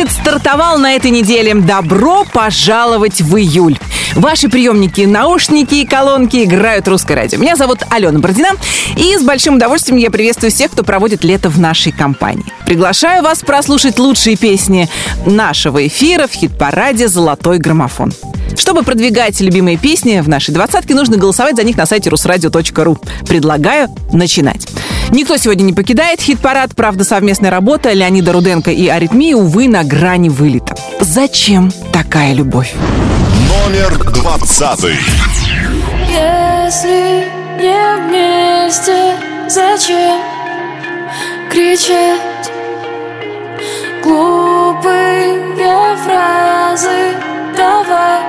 месяц 0.00 0.16
стартовал 0.16 0.78
на 0.78 0.94
этой 0.94 1.10
неделе. 1.10 1.54
Добро 1.54 2.24
пожаловать 2.24 3.20
в 3.20 3.36
июль. 3.36 3.78
Ваши 4.14 4.48
приемники, 4.48 5.02
наушники 5.02 5.76
и 5.76 5.86
колонки 5.86 6.42
играют 6.44 6.88
русское 6.88 7.14
радио. 7.14 7.38
Меня 7.38 7.56
зовут 7.56 7.80
Алена 7.90 8.18
Бородина, 8.18 8.50
и 8.96 9.16
с 9.16 9.22
большим 9.22 9.54
удовольствием 9.54 9.98
я 9.98 10.10
приветствую 10.10 10.50
всех, 10.50 10.72
кто 10.72 10.82
проводит 10.82 11.22
лето 11.22 11.48
в 11.48 11.60
нашей 11.60 11.92
компании. 11.92 12.44
Приглашаю 12.66 13.22
вас 13.22 13.40
прослушать 13.40 13.98
лучшие 13.98 14.36
песни 14.36 14.88
нашего 15.26 15.86
эфира 15.86 16.26
в 16.26 16.32
хит-параде 16.32 17.08
«Золотой 17.08 17.58
граммофон». 17.58 18.12
Чтобы 18.56 18.82
продвигать 18.82 19.40
любимые 19.40 19.76
песни 19.76 20.20
в 20.20 20.28
нашей 20.28 20.52
двадцатке, 20.52 20.94
нужно 20.94 21.16
голосовать 21.16 21.56
за 21.56 21.62
них 21.62 21.76
на 21.76 21.86
сайте 21.86 22.10
русрадио.ру. 22.10 22.98
Предлагаю 23.26 23.88
начинать. 24.12 24.66
Никто 25.10 25.36
сегодня 25.36 25.62
не 25.62 25.72
покидает 25.72 26.20
хит-парад. 26.20 26.74
Правда, 26.74 27.04
совместная 27.04 27.50
работа 27.50 27.92
Леонида 27.92 28.32
Руденко 28.32 28.70
и 28.70 28.88
Аритмии, 28.88 29.34
увы, 29.34 29.68
на 29.68 29.84
грани 29.84 30.28
вылета. 30.28 30.74
Зачем 31.00 31.72
такая 31.92 32.34
любовь? 32.34 32.74
Номер 33.50 33.98
двадцатый. 34.12 34.96
Если 36.08 37.24
не 37.60 37.96
вместе, 37.96 39.16
зачем 39.48 40.20
кричать 41.50 42.52
глупые 44.04 45.40
фразы? 46.04 47.16
Давай 47.56 48.20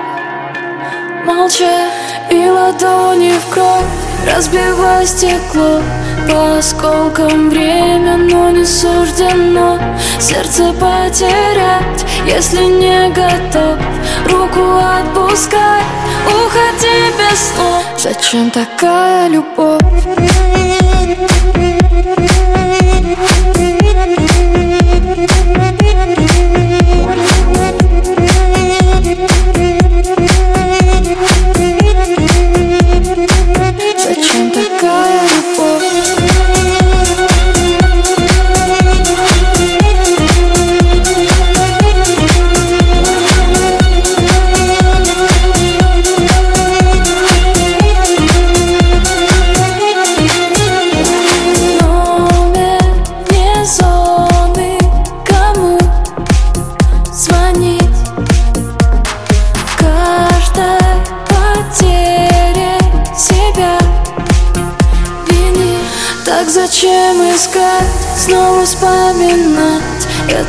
молчать 1.25 1.91
и 2.31 2.49
ладони 2.49 3.33
в 3.33 3.53
кровь 3.53 4.10
Разбивай 4.25 5.05
стекло 5.05 5.81
по 6.29 6.57
осколкам 6.57 7.49
время, 7.49 8.17
но 8.17 8.51
не 8.51 8.65
суждено 8.65 9.79
Сердце 10.19 10.73
потерять, 10.73 12.05
если 12.27 12.63
не 12.63 13.09
готов 13.09 13.79
Руку 14.29 14.77
отпускай, 14.77 15.81
уходи 16.27 17.11
без 17.17 17.39
слов 17.39 17.83
Зачем 17.97 18.51
такая 18.51 19.27
любовь? 19.29 19.81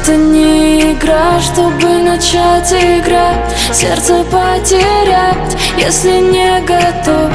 Это 0.03 0.17
не 0.17 0.93
игра, 0.93 1.41
чтобы 1.41 2.03
начать 2.03 2.73
играть. 2.73 3.57
Сердце 3.73 4.25
потерять, 4.25 5.57
если 5.79 6.19
не 6.19 6.61
готов. 6.61 7.31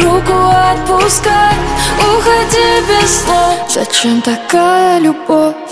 Руку 0.00 0.32
отпускать, 0.72 1.56
уходи 1.98 2.80
без 2.88 3.24
слов 3.24 3.58
Зачем 3.68 4.20
такая 4.22 4.98
любовь? 5.00 5.71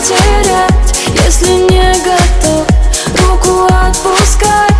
потерять, 0.00 0.94
если 1.26 1.52
не 1.70 1.92
готов 2.02 2.66
Руку 3.18 3.64
отпускать 3.66 4.70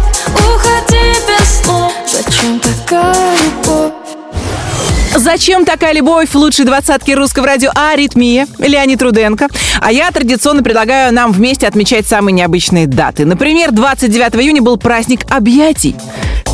Зачем 5.16 5.64
такая 5.64 5.92
любовь? 5.92 6.34
Лучшие 6.34 6.64
двадцатки 6.64 7.10
русского 7.10 7.46
радио 7.46 7.70
«Аритмия» 7.74 8.46
Леонид 8.58 9.02
Руденко. 9.02 9.48
А 9.80 9.92
я 9.92 10.10
традиционно 10.10 10.62
предлагаю 10.62 11.12
нам 11.12 11.32
вместе 11.32 11.66
отмечать 11.66 12.06
самые 12.06 12.32
необычные 12.32 12.86
даты. 12.86 13.26
Например, 13.26 13.70
29 13.70 14.36
июня 14.36 14.62
был 14.62 14.76
праздник 14.76 15.26
объятий. 15.30 15.94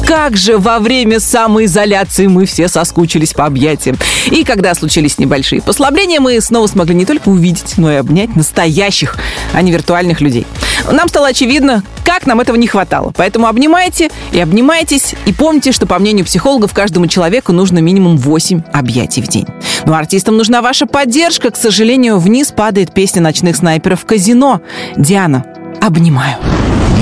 Как 0.06 0.36
же 0.36 0.56
во 0.56 0.78
время 0.78 1.18
самоизоляции 1.18 2.28
мы 2.28 2.46
все 2.46 2.68
соскучились 2.68 3.32
по 3.32 3.44
объятиям. 3.44 3.96
И 4.30 4.44
когда 4.44 4.72
случились 4.74 5.18
небольшие 5.18 5.60
послабления, 5.60 6.20
мы 6.20 6.40
снова 6.40 6.68
смогли 6.68 6.94
не 6.94 7.04
только 7.04 7.28
увидеть, 7.28 7.74
но 7.76 7.92
и 7.92 7.96
обнять 7.96 8.36
настоящих, 8.36 9.16
а 9.52 9.62
не 9.62 9.72
виртуальных 9.72 10.20
людей. 10.20 10.46
Нам 10.90 11.08
стало 11.08 11.28
очевидно, 11.28 11.82
как 12.04 12.24
нам 12.26 12.40
этого 12.40 12.56
не 12.56 12.68
хватало. 12.68 13.12
Поэтому 13.16 13.48
обнимайте 13.48 14.10
и 14.30 14.38
обнимайтесь. 14.38 15.16
И 15.26 15.32
помните, 15.32 15.72
что, 15.72 15.86
по 15.86 15.98
мнению 15.98 16.24
психологов, 16.24 16.72
каждому 16.72 17.08
человеку 17.08 17.52
нужно 17.52 17.80
минимум 17.80 18.16
8 18.16 18.62
объятий 18.72 19.22
в 19.22 19.26
день. 19.26 19.46
Но 19.86 19.94
артистам 19.94 20.36
нужна 20.36 20.62
ваша 20.62 20.86
поддержка. 20.86 21.50
К 21.50 21.56
сожалению, 21.56 22.18
вниз 22.18 22.52
падает 22.52 22.94
песня 22.94 23.22
ночных 23.22 23.56
снайперов 23.56 24.04
«Казино». 24.04 24.60
Диана, 24.96 25.44
обнимаю. 25.80 26.36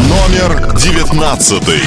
Номер 0.08 0.74
девятнадцатый. 0.74 1.80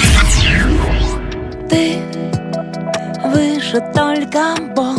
Выше 3.67 3.83
только 3.93 4.55
Бог, 4.75 4.97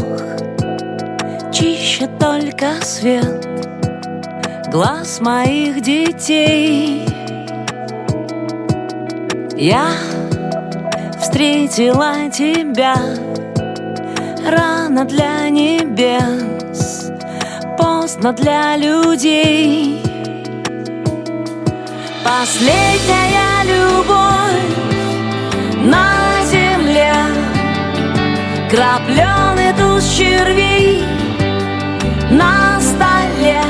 чище 1.52 2.06
только 2.18 2.74
свет 2.82 3.46
глаз 4.70 5.20
моих 5.20 5.80
детей. 5.80 7.06
Я 9.56 9.88
встретила 11.18 12.28
тебя 12.30 12.96
рано 14.46 15.04
для 15.06 15.48
небес, 15.48 17.10
поздно 17.78 18.32
для 18.34 18.76
людей. 18.76 20.02
Последняя 22.22 23.64
любовь 23.64 24.28
на 25.90 26.17
Крапленый 28.70 29.72
туз 29.78 30.04
червей 30.04 31.02
на 32.30 32.78
столе. 32.80 33.62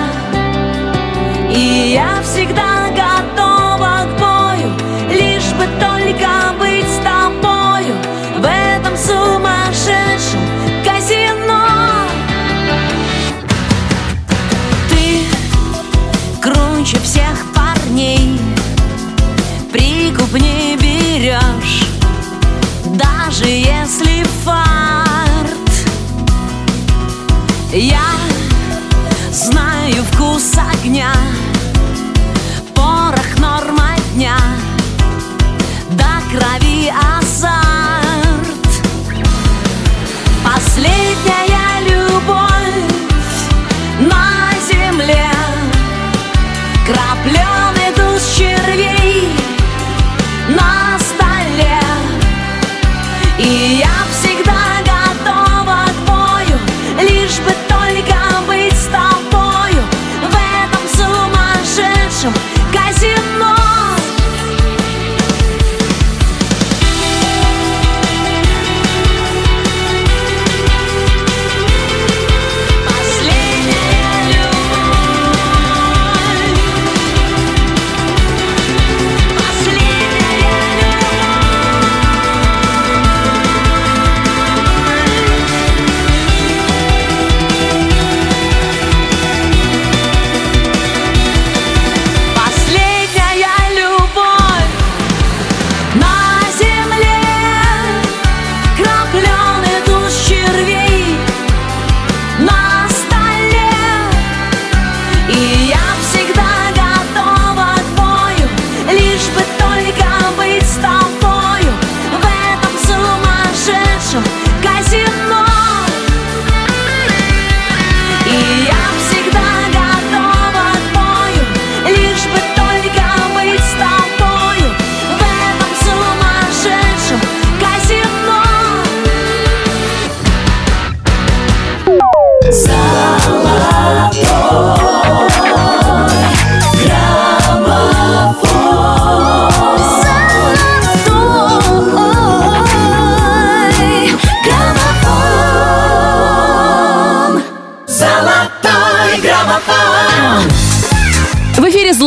И 1.51 1.93
я 1.95 2.21
всегда 2.23 2.89
готова 2.91 4.07
к 4.07 4.19
бою 4.19 4.73
Лишь 5.09 5.53
бы 5.53 5.67
только 5.79 5.98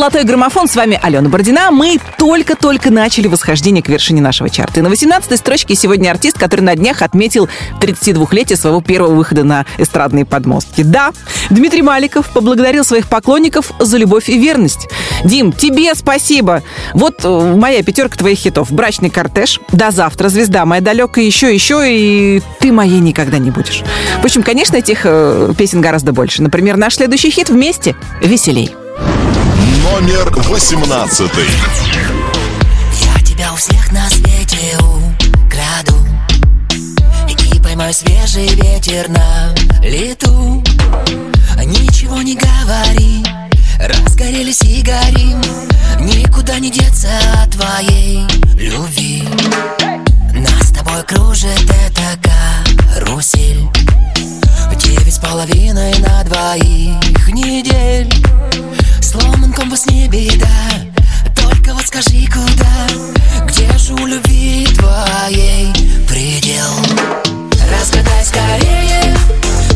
«Золотой 0.02 0.24
граммофон». 0.24 0.66
С 0.66 0.74
вами 0.74 0.98
Алена 1.00 1.28
Бородина. 1.28 1.70
Мы 1.70 2.00
только-только 2.18 2.90
начали 2.90 3.28
восхождение 3.28 3.84
к 3.84 3.88
вершине 3.88 4.20
нашего 4.20 4.50
чарта. 4.50 4.80
И 4.80 4.82
на 4.82 4.88
18-й 4.88 5.36
строчке 5.36 5.76
сегодня 5.76 6.10
артист, 6.10 6.36
который 6.40 6.62
на 6.62 6.74
днях 6.74 7.02
отметил 7.02 7.48
32-летие 7.80 8.56
своего 8.56 8.80
первого 8.80 9.14
выхода 9.14 9.44
на 9.44 9.64
эстрадные 9.78 10.24
подмостки. 10.24 10.82
Да, 10.82 11.12
Дмитрий 11.50 11.82
Маликов 11.82 12.30
поблагодарил 12.30 12.84
своих 12.84 13.06
поклонников 13.06 13.70
за 13.78 13.96
любовь 13.96 14.28
и 14.28 14.36
верность. 14.40 14.88
Дим, 15.22 15.52
тебе 15.52 15.94
спасибо. 15.94 16.64
Вот 16.94 17.20
э, 17.22 17.54
моя 17.54 17.84
пятерка 17.84 18.16
твоих 18.16 18.38
хитов. 18.38 18.72
«Брачный 18.72 19.08
кортеж», 19.08 19.60
«До 19.70 19.92
завтра», 19.92 20.30
«Звезда 20.30 20.64
моя 20.64 20.82
далекая», 20.82 21.24
еще, 21.24 21.54
еще, 21.54 21.80
и 21.86 22.42
«Ты 22.58 22.72
моей 22.72 22.98
никогда 22.98 23.38
не 23.38 23.52
будешь». 23.52 23.84
В 24.20 24.24
общем, 24.24 24.42
конечно, 24.42 24.74
этих 24.74 25.02
э, 25.04 25.52
песен 25.56 25.80
гораздо 25.80 26.12
больше. 26.12 26.42
Например, 26.42 26.76
наш 26.76 26.96
следующий 26.96 27.30
хит 27.30 27.50
«Вместе» 27.50 27.94
веселей. 28.20 28.74
Номер 29.82 30.30
восемнадцатый. 30.48 31.48
Я 33.04 33.20
тебя 33.24 33.52
у 33.52 33.56
всех 33.56 33.90
на 33.90 34.08
свете 34.08 34.78
украду 34.78 35.96
И 37.28 37.60
поймаю 37.60 37.92
свежий 37.92 38.48
ветер 38.54 39.08
на 39.08 39.52
лету. 39.82 40.62
Ничего 41.64 42.22
не 42.22 42.36
говори, 42.36 43.24
разгорелись 43.80 44.62
и 44.62 44.82
горим. 44.82 45.40
Никуда 45.98 46.60
не 46.60 46.70
деться 46.70 47.10
от 47.42 47.50
твоей 47.50 48.24
любви. 48.54 49.28
Нас 50.32 50.68
с 50.68 50.72
тобой 50.72 51.02
кружит 51.02 51.68
эта 51.88 52.18
карусель 52.94 53.68
с 55.12 55.18
половиной 55.18 55.92
на 55.98 56.24
двоих 56.24 57.28
недель. 57.28 58.10
Сломан 59.02 59.52
компас 59.52 59.84
не 59.86 60.08
беда 60.08 60.46
Только 61.36 61.74
вот 61.74 61.86
скажи 61.86 62.26
куда? 62.28 62.86
Где 63.46 63.68
же 63.76 63.92
у 63.92 64.06
любви 64.06 64.66
твоей 64.74 65.70
предел? 66.08 66.72
Разгадай 67.70 68.24
скорее 68.24 69.14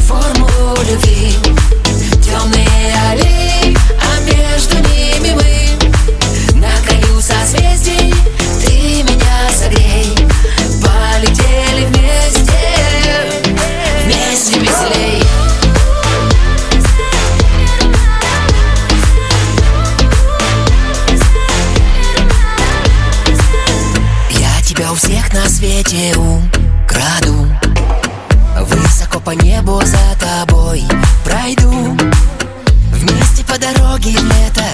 формулу 0.01 0.79
любви. 0.91 1.35
Темные 2.25 2.95
аллеи, 3.11 3.36
свете 25.87 26.17
украду? 26.17 27.49
Высоко 28.61 29.21
по 29.21 29.31
небу 29.31 29.81
за 29.85 29.99
тобой 30.19 30.83
пройду. 31.25 31.97
Вместе 32.93 33.45
по 33.45 33.59
дороге 33.59 34.11
лето 34.11 34.65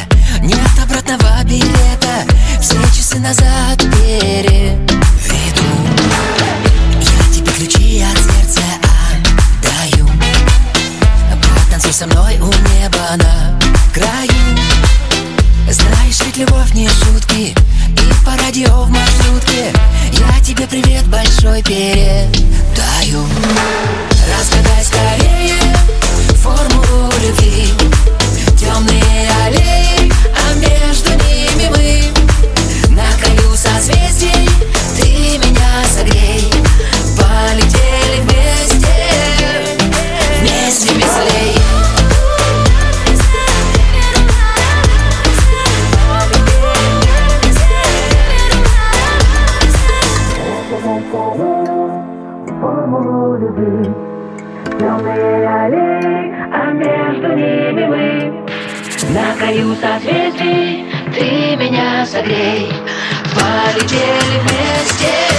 Нет 0.41 0.71
обратного 0.83 1.43
билета. 1.45 2.25
Все 2.61 2.77
часы 2.95 3.19
назад 3.19 3.79
переведу. 3.79 4.79
Я 7.01 7.35
тебе 7.35 7.53
ключи 7.53 8.03
от 8.03 8.19
сердца 8.19 8.63
отдаю. 9.61 10.09
Потанцуй 11.67 11.93
со 11.93 12.07
мной 12.07 12.39
у 12.39 12.47
неба 12.47 13.17
на 13.17 13.59
краю 13.93 14.33
знаешь, 15.71 16.21
ведь 16.25 16.37
любовь 16.39 16.73
не 16.75 16.89
шутки 16.89 17.55
И 17.89 18.25
по 18.25 18.37
радио 18.43 18.85
в 18.85 18.91
маршрутке 18.91 19.73
Я 20.13 20.45
тебе 20.45 20.67
привет 20.67 21.07
большой 21.09 21.63
передаю. 21.63 23.27
Разгадай 24.39 24.85
скорее 24.85 25.73
формулу 26.43 27.13
любви. 27.23 27.69
Темные 28.59 29.31
аллеи, 29.45 30.13
а 30.37 30.55
между 30.55 31.11
ними 31.25 31.69
мы. 31.71 32.95
На 32.95 33.07
краю 33.21 33.57
созвездий 33.57 34.49
ты 34.97 35.39
меня 35.39 35.85
согрей 35.95 36.32
меня 62.03 62.07
согрей 62.07 62.73
Полетели 63.35 64.41
вместе 64.41 65.32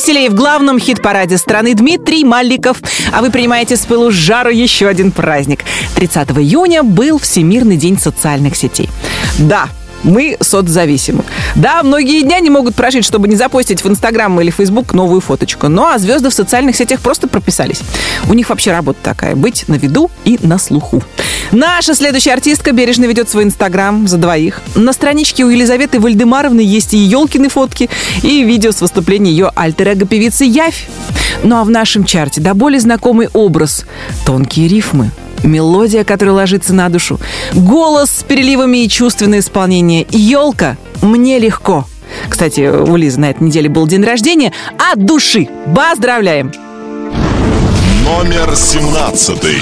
веселее 0.00 0.30
в 0.30 0.34
главном 0.34 0.78
хит-параде 0.78 1.36
страны 1.36 1.74
Дмитрий 1.74 2.24
Маликов. 2.24 2.78
А 3.12 3.20
вы 3.20 3.30
принимаете 3.30 3.76
с 3.76 3.84
пылу 3.84 4.10
жару 4.10 4.48
еще 4.48 4.88
один 4.88 5.12
праздник. 5.12 5.62
30 5.94 6.30
июня 6.38 6.82
был 6.82 7.18
Всемирный 7.18 7.76
день 7.76 7.98
социальных 7.98 8.56
сетей. 8.56 8.88
Да, 9.38 9.68
мы 10.02 10.36
соцзависимы. 10.40 11.24
Да, 11.54 11.82
многие 11.82 12.22
дня 12.22 12.40
не 12.40 12.50
могут 12.50 12.74
прожить, 12.74 13.04
чтобы 13.04 13.28
не 13.28 13.36
запостить 13.36 13.84
в 13.84 13.88
Инстаграм 13.88 14.40
или 14.40 14.50
Фейсбук 14.50 14.92
новую 14.92 15.20
фоточку. 15.20 15.68
Ну, 15.68 15.86
а 15.86 15.98
звезды 15.98 16.30
в 16.30 16.34
социальных 16.34 16.76
сетях 16.76 17.00
просто 17.00 17.28
прописались. 17.28 17.80
У 18.28 18.34
них 18.34 18.48
вообще 18.48 18.72
работа 18.72 18.98
такая– 19.02 19.34
быть 19.36 19.64
на 19.68 19.74
виду 19.74 20.10
и 20.24 20.38
на 20.42 20.58
слуху. 20.58 21.02
Наша 21.52 21.94
следующая 21.94 22.32
артистка 22.32 22.72
бережно 22.72 23.04
ведет 23.04 23.28
свой 23.28 23.44
Инстаграм 23.44 24.06
за 24.06 24.16
двоих. 24.16 24.60
На 24.74 24.92
страничке 24.92 25.44
у 25.44 25.48
Елизаветы 25.48 25.98
Вальдемаровны 25.98 26.60
есть 26.60 26.94
и 26.94 26.98
елкины 26.98 27.48
фотки, 27.48 27.90
и 28.22 28.44
видео 28.44 28.72
с 28.72 28.80
выступления 28.80 29.30
ее 29.30 29.50
альтер 29.54 29.90
певицы 30.06 30.44
Явь. 30.44 30.88
Ну 31.42 31.56
а 31.56 31.64
в 31.64 31.70
нашем 31.70 32.04
чарте 32.04 32.40
до 32.40 32.54
более 32.54 32.80
знакомый 32.80 33.28
образ– 33.32 33.84
тонкие 34.26 34.68
рифмы– 34.68 35.10
мелодия, 35.42 36.04
которая 36.04 36.34
ложится 36.34 36.74
на 36.74 36.88
душу, 36.88 37.20
голос 37.54 38.10
с 38.10 38.22
переливами 38.22 38.84
и 38.84 38.88
чувственное 38.88 39.40
исполнение, 39.40 40.06
елка 40.10 40.76
«Мне 41.02 41.38
легко». 41.38 41.86
Кстати, 42.28 42.68
у 42.68 42.96
Лизы 42.96 43.20
на 43.20 43.30
этой 43.30 43.44
неделе 43.44 43.68
был 43.68 43.86
день 43.86 44.04
рождения 44.04 44.52
от 44.78 45.04
души. 45.04 45.48
Поздравляем! 45.74 46.52
Номер 48.04 48.56
семнадцатый. 48.56 49.58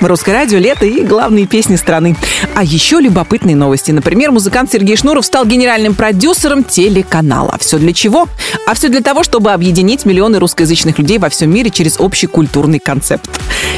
Вы, 0.00 0.08
русское 0.08 0.32
радио, 0.32 0.58
лето 0.58 0.84
и 0.84 1.04
главные 1.04 1.46
песни 1.46 1.76
страны. 1.76 2.16
А 2.54 2.64
еще 2.64 2.98
любопытные 3.00 3.54
новости. 3.54 3.90
Например, 3.90 4.30
музыкант 4.32 4.72
Сергей 4.72 4.96
Шнуров 4.96 5.24
стал 5.24 5.44
генеральным 5.44 5.94
продюсером 5.94 6.64
телеканала. 6.64 7.56
Все 7.60 7.78
для 7.78 7.92
чего? 7.92 8.26
А 8.66 8.74
все 8.74 8.88
для 8.88 9.00
того, 9.00 9.22
чтобы 9.22 9.52
объединить 9.52 10.04
миллионы 10.04 10.38
русскоязычных 10.38 10.98
людей 10.98 11.18
во 11.18 11.28
всем 11.28 11.52
мире 11.52 11.70
через 11.70 12.00
общий 12.00 12.26
культурный 12.26 12.78
концепт. 12.78 13.30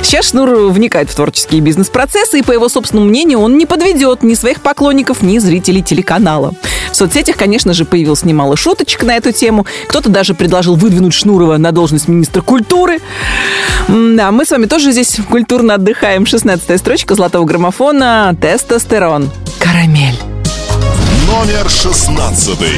Сейчас 0.03 0.31
Шнур 0.31 0.71
вникает 0.71 1.11
в 1.11 1.15
творческие 1.15 1.61
бизнес-процессы, 1.61 2.39
и, 2.39 2.43
по 2.43 2.53
его 2.53 2.69
собственному 2.69 3.09
мнению, 3.09 3.41
он 3.41 3.59
не 3.59 3.67
подведет 3.67 4.23
ни 4.23 4.35
своих 4.35 4.61
поклонников, 4.61 5.23
ни 5.23 5.39
зрителей 5.39 5.83
телеканала. 5.83 6.55
В 6.91 6.97
соцсетях, 6.97 7.37
конечно 7.37 7.75
же, 7.75 7.85
появилось 7.85 8.25
немало 8.25 8.57
шуточек 8.57 9.03
на 9.03 9.17
эту 9.17 9.33
тему. 9.33 9.67
Кто-то 9.89 10.09
даже 10.09 10.35
предложил 10.35 10.77
выдвинуть 10.77 11.15
Шнурова 11.15 11.57
на 11.57 11.73
должность 11.73 12.09
министра 12.09 12.41
культуры. 12.41 12.99
Да, 13.89 14.31
мы 14.31 14.45
с 14.45 14.51
вами 14.51 14.67
тоже 14.67 14.93
здесь 14.93 15.19
культурно 15.29 15.75
отдыхаем. 15.75 16.04
16 16.05 16.79
строчка 16.79 17.15
золотого 17.15 17.47
граммофона 17.47 18.37
«Тестостерон». 18.39 19.31
Карамель. 19.59 20.21
Номер 21.27 21.67
шестнадцатый. 21.71 22.77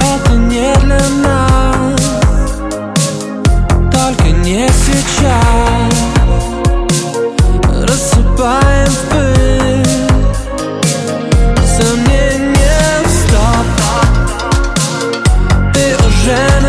Это 0.00 0.32
не 0.32 0.74
для 0.74 0.98
нас 1.22 2.00
Только 3.92 4.30
не 4.40 4.68
сейчас 4.68 5.94
Рассыпаем 7.62 8.90
в 8.90 9.08
пыль 9.08 9.86
Сомнения 11.64 13.04
в 13.04 13.08
стоп 13.08 13.68
Ты 15.72 15.94
уже 16.08 16.59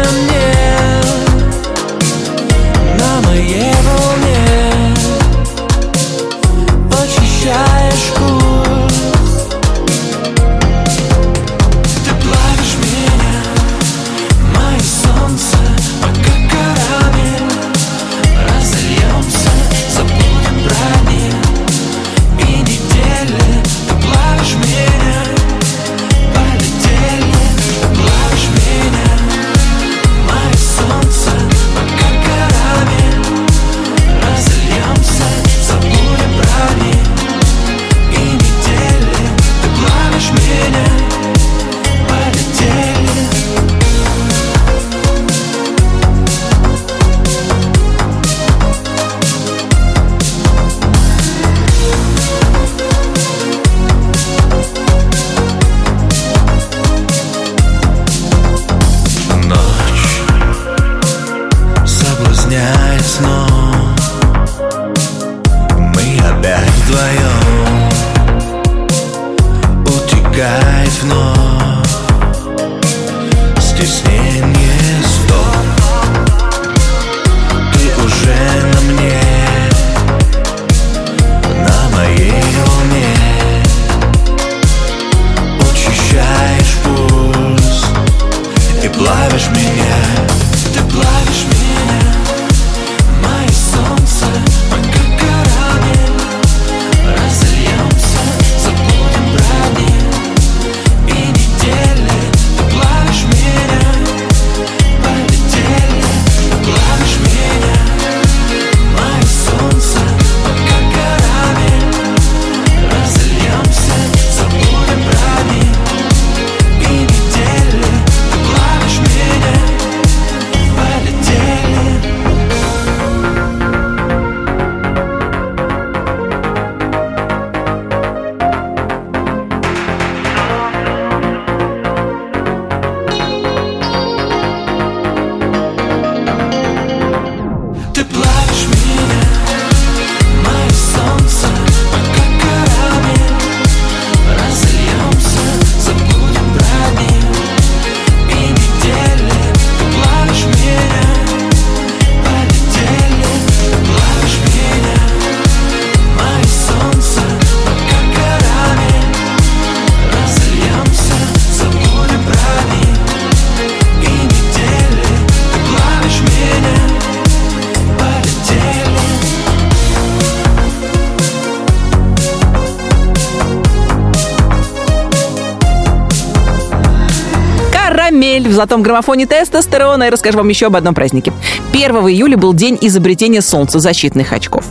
золотом 178.61 178.83
граммофоне 178.83 179.25
тестостерона. 179.25 180.03
И 180.03 180.09
расскажу 180.11 180.37
вам 180.37 180.49
еще 180.49 180.67
об 180.67 180.75
одном 180.75 180.93
празднике. 180.93 181.33
1 181.73 181.91
июля 182.09 182.37
был 182.37 182.53
день 182.53 182.77
изобретения 182.79 183.41
солнцезащитных 183.41 184.33
очков. 184.33 184.65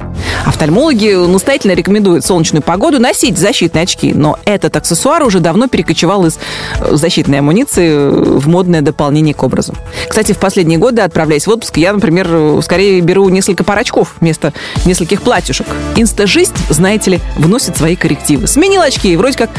Офтальмологи 0.47 1.13
настоятельно 1.27 1.73
рекомендуют 1.73 2.25
солнечную 2.25 2.63
погоду 2.63 3.01
носить 3.01 3.37
защитные 3.37 3.83
очки, 3.83 4.13
но 4.13 4.39
этот 4.45 4.77
аксессуар 4.77 5.25
уже 5.25 5.41
давно 5.41 5.67
перекочевал 5.67 6.25
из 6.27 6.39
э, 6.79 6.95
защитной 6.95 7.41
амуниции 7.41 8.39
в 8.39 8.47
модное 8.47 8.81
дополнение 8.81 9.35
к 9.35 9.43
образу. 9.43 9.75
Кстати, 10.11 10.33
в 10.33 10.39
последние 10.39 10.77
годы, 10.77 11.03
отправляясь 11.03 11.47
в 11.47 11.51
отпуск, 11.51 11.77
я, 11.77 11.93
например, 11.93 12.61
скорее 12.65 13.01
беру 13.01 13.29
несколько 13.29 13.63
пар 13.63 13.79
очков 13.79 14.17
вместо 14.21 14.53
нескольких 14.85 15.23
платьюшек. 15.23 15.69
Инстажисть, 15.95 16.57
знаете 16.69 17.13
ли, 17.13 17.21
вносит 17.37 17.77
свои 17.77 17.95
коррективы. 17.95 18.49
Сменил 18.49 18.83
очки 18.83 19.13
и 19.13 19.17
вроде 19.17 19.39
как 19.39 19.51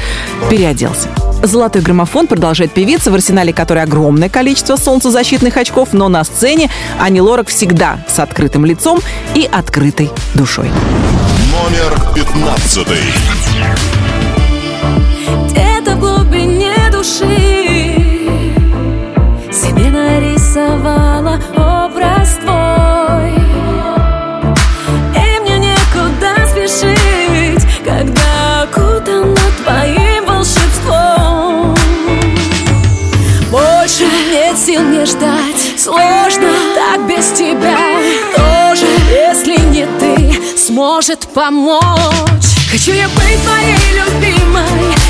переоделся. 0.50 1.08
Золотой 1.42 1.82
граммофон 1.82 2.28
продолжает 2.28 2.74
певица, 2.74 3.12
в 3.12 3.16
арсенале 3.16 3.54
которой 3.54 3.82
огромное 3.82 4.28
количество 4.28 4.76
солнцезащитных 4.76 5.56
очков, 5.56 5.94
но 5.94 6.10
на 6.10 6.26
сцене 6.26 6.70
Ани 7.00 7.22
Лорак 7.22 7.48
всегда 7.48 8.06
с 8.10 8.20
открытым 8.20 8.66
лицом 8.66 9.00
и 9.34 9.50
открытой 9.50 10.12
душой. 10.36 10.70
Номер 11.50 11.98
пятнадцатый. 12.14 12.98
Где-то 15.50 15.96
в 15.96 16.00
глубине 16.00 16.76
души 16.92 17.61
нарисовала 20.54 21.40
образ 21.56 22.38
твой. 22.42 23.34
И 25.16 25.40
мне 25.40 25.58
некуда 25.60 26.48
спешить 26.50 27.66
Когда 27.84 28.64
окутана 28.64 29.36
твоим 29.64 30.26
волшебством. 30.26 31.76
Больше 33.50 34.06
нет 34.32 34.58
сил 34.58 34.82
мне 34.82 35.06
ждать 35.06 35.80
Сложно 35.80 36.50
так 36.76 37.08
без 37.08 37.32
тебя. 37.32 37.90
не 37.90 37.90
ты 40.82 40.88
Сможет 40.88 41.28
помочь. 41.36 42.50
Хочу 42.72 42.94
я 42.94 43.08
быть 43.10 43.44
твоей 43.44 44.02
любимой 44.02 44.65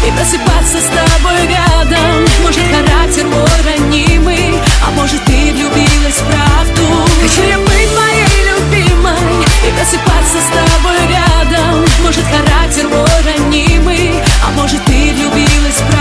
И 0.05 0.12
просыпаться 0.12 0.79
с 0.79 0.89
тобой 0.91 1.47
рядом 1.47 2.25
Может 2.43 2.63
характер 2.65 3.25
мой 3.27 3.47
ранимый 3.63 4.60
А 4.86 4.91
может 4.91 5.23
ты 5.23 5.53
влюбилась 5.53 6.19
в 6.19 6.25
правду. 6.25 7.07
Хочу 7.21 7.47
я 7.47 7.57
быть 7.60 7.89
твоей 7.93 8.51
любимой 8.51 9.45
И 9.65 9.71
просыпаться 9.71 10.39
с 10.41 10.49
тобой 10.51 10.97
рядом 11.07 11.86
Может 12.03 12.25
характер 12.25 12.89
мой 12.89 13.07
ранимый 13.23 14.12
А 14.45 14.51
может 14.60 14.84
ты 14.84 15.13
влюбилась 15.13 15.75
в 15.75 15.88
правду 15.89 16.00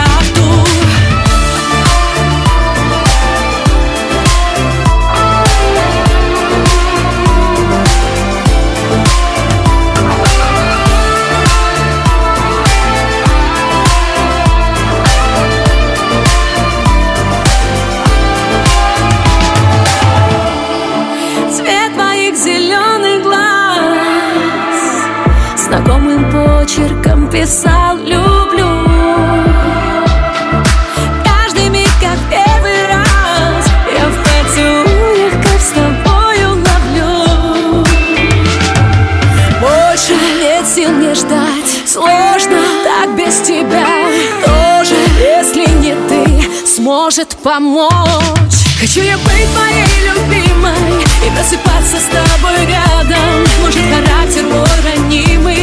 писал 27.51 27.97
«люблю» 27.97 28.69
Каждый 31.25 31.69
миг 31.69 31.89
как 32.01 32.17
первый 32.31 32.87
раз 32.87 33.67
Я 33.93 34.07
в 34.07 34.17
поцелуях 34.23 35.33
как 35.43 35.61
с 35.61 35.71
тобою 35.73 36.63
ловлю. 36.65 37.85
Больше 39.61 40.15
нет 40.41 40.65
сил 40.65 40.91
мне 40.91 41.13
ждать 41.13 41.89
Сложно 41.89 42.63
так 42.85 43.17
без 43.17 43.41
тебя. 43.41 43.85
Тоже, 44.45 44.95
если 45.19 45.69
не 45.71 45.97
ты 46.09 46.67
Сможет 46.69 47.37
помочь. 47.43 47.91
Хочу 48.79 49.01
я 49.01 49.19
быть 49.19 49.49
твоей 49.53 50.09
любимой 50.09 51.03
И 51.27 51.31
просыпаться 51.35 51.97
с 51.97 52.07
тобой 52.15 52.65
рядом. 52.65 53.45
Может 53.61 53.83
характер 53.93 54.45
мой 54.45 54.69
ранимый 54.85 55.60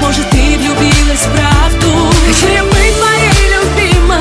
может 0.00 0.28
ты 0.30 0.58
влюбилась 0.58 1.26
в 1.26 1.32
правду? 1.32 2.12
Я 2.54 2.64
быть 2.64 2.96
твоей 2.98 3.46
любимой 3.54 4.20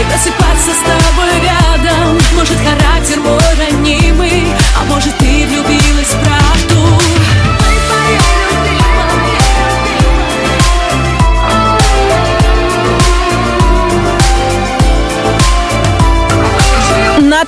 И 0.00 0.04
просыпаться 0.04 0.72
с 0.72 0.82
тобой 0.84 1.32
рядом? 1.42 2.18
Может 2.34 2.58
характер 2.58 3.20
мой 3.20 3.38
ранимый? 3.58 4.44
А 4.78 4.84
может 4.92 5.16
ты 5.18 5.46
влюбилась 5.46 6.08
в 6.08 6.20
правду 6.20 6.33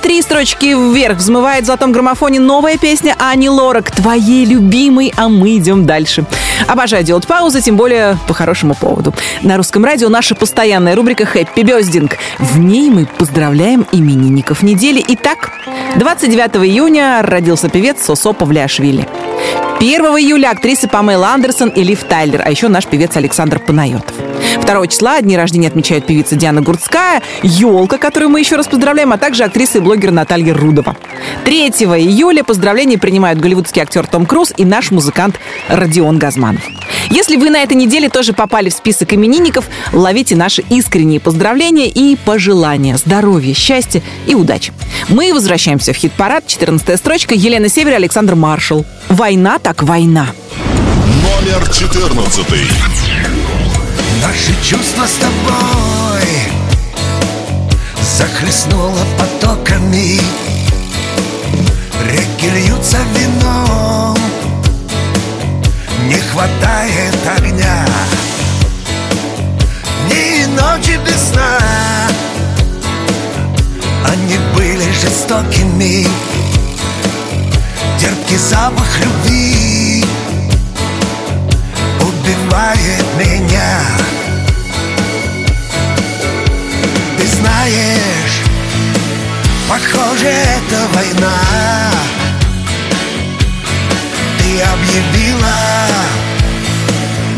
Три 0.01 0.21
строчки 0.21 0.65
вверх 0.67 1.17
взмывает 1.17 1.63
в 1.63 1.67
золотом 1.67 1.91
граммофоне 1.91 2.39
новая 2.39 2.77
песня 2.77 3.15
Ани 3.17 3.49
Лорак 3.49 3.91
«Твоей 3.91 4.45
любимой, 4.45 5.13
а 5.15 5.27
мы 5.27 5.57
идем 5.57 5.85
дальше». 5.85 6.25
Обожаю 6.67 7.03
делать 7.03 7.25
паузы, 7.25 7.61
тем 7.61 7.77
более 7.77 8.17
по 8.27 8.33
хорошему 8.33 8.75
поводу. 8.75 9.13
На 9.41 9.57
русском 9.57 9.83
радио 9.85 10.09
наша 10.09 10.35
постоянная 10.35 10.95
рубрика 10.95 11.25
«Хэппи 11.25 11.61
Бездинг». 11.61 12.17
В 12.37 12.59
ней 12.59 12.89
мы 12.89 13.05
поздравляем 13.05 13.87
именинников 13.91 14.61
недели. 14.61 15.03
Итак, 15.07 15.51
29 15.95 16.65
июня 16.65 17.21
родился 17.21 17.69
певец 17.69 18.03
Сосо 18.03 18.33
Павлиашвили. 18.33 19.07
1 19.79 20.01
июля 20.17 20.49
актрисы 20.49 20.87
Памела 20.87 21.29
Андерсон 21.29 21.69
и 21.69 21.83
Лив 21.83 22.03
Тайлер, 22.03 22.41
а 22.43 22.49
еще 22.49 22.67
наш 22.67 22.87
певец 22.87 23.15
Александр 23.15 23.59
Панайотов. 23.59 24.15
2 24.65 24.87
числа 24.87 25.21
дни 25.21 25.37
рождения 25.37 25.67
отмечают 25.67 26.07
певица 26.07 26.35
Диана 26.35 26.61
Гурцкая, 26.61 27.21
Елка, 27.43 27.99
которую 27.99 28.31
мы 28.31 28.39
еще 28.39 28.55
раз 28.55 28.67
поздравляем, 28.67 29.13
а 29.13 29.19
также 29.19 29.43
актриса 29.43 29.77
и 29.77 29.81
блогер 29.81 30.09
Наталья 30.09 30.55
Рудова. 30.55 30.97
3 31.45 31.67
июля 31.67 32.43
поздравления 32.43 32.97
принимают 32.97 33.39
голливудский 33.39 33.83
актер 33.83 34.07
Том 34.07 34.25
Круз 34.25 34.51
и 34.57 34.65
наш 34.65 34.89
музыкант 34.89 35.39
Родион 35.67 36.17
Газманов. 36.17 36.63
Если 37.09 37.37
вы 37.37 37.49
на 37.51 37.61
этой 37.61 37.75
неделе 37.75 38.09
тоже 38.09 38.33
попали 38.33 38.69
в 38.69 38.73
список 38.73 39.13
именинников, 39.13 39.69
ловите 39.93 40.35
наши 40.35 40.63
искренние 40.69 41.19
поздравления 41.19 41.87
и 41.87 42.15
пожелания 42.15 42.97
здоровья, 42.97 43.53
счастья 43.53 44.01
и 44.25 44.33
удачи. 44.33 44.73
Мы 45.07 45.33
возвращаемся 45.33 45.93
в 45.93 45.95
хит-парад. 45.95 46.47
14 46.47 46.97
строчка. 46.97 47.33
Елена 47.33 47.69
Север, 47.69 47.93
Александр 47.93 48.35
Маршал. 48.35 48.85
Война 49.09 49.57
так 49.67 49.83
война. 49.83 50.27
Номер 51.21 51.69
14. 51.69 52.47
Наши 54.21 54.55
чувства 54.63 55.05
с 55.05 55.15
тобой 55.15 56.23
Захлестнуло 58.17 59.01
потоками. 59.17 60.21
Реки 62.05 62.49
льются 62.49 62.97
вином. 63.13 64.17
Не 66.05 66.15
хватает 66.15 67.17
огня. 67.37 67.85
Дни 70.05 70.43
и 70.43 70.45
ночи 70.45 70.97
без 71.05 71.29
сна. 71.31 71.59
Они 74.05 74.37
были 74.55 74.89
жестокими 74.93 76.07
Терпкий 77.99 78.37
запах 78.37 78.99
любви 78.99 80.03
убивает 81.99 83.05
меня. 83.17 83.81
Ты 87.17 87.27
знаешь, 87.27 88.41
похоже, 89.67 90.27
это 90.27 90.87
война. 90.93 91.91
Ты 94.39 94.61
объявила, 94.61 95.57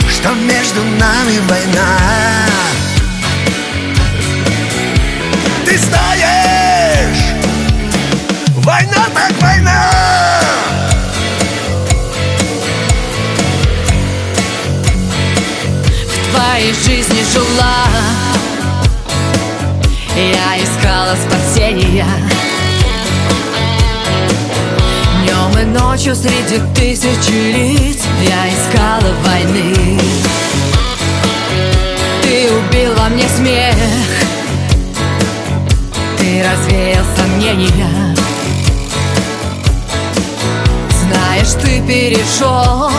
что 0.09 0.33
между 0.33 0.83
нами 0.83 1.39
война. 1.47 1.97
Ты 5.65 5.77
знаешь, 5.77 7.33
война 8.57 9.05
так 9.13 9.38
в 16.49 16.51
твоей 16.51 16.73
жизни 16.73 17.23
жила. 17.31 17.85
Я 20.15 20.63
искала 20.63 21.15
спасения. 21.15 22.07
Днем 25.21 25.59
и 25.61 25.65
ночью 25.79 26.15
среди 26.15 26.59
тысячи 26.73 27.31
лиц 27.31 28.01
Я 28.23 28.49
искала 28.49 29.13
войны. 29.23 29.99
Ты 32.23 32.49
убил 32.51 32.95
во 32.95 33.09
мне 33.09 33.27
смех. 33.29 33.75
Ты 36.17 36.43
развеял 36.43 37.05
сомнения. 37.15 38.15
Знаешь, 41.03 41.53
ты 41.61 41.81
перешел 41.81 42.89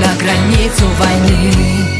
на 0.00 0.14
границу 0.18 0.86
войны. 0.98 1.99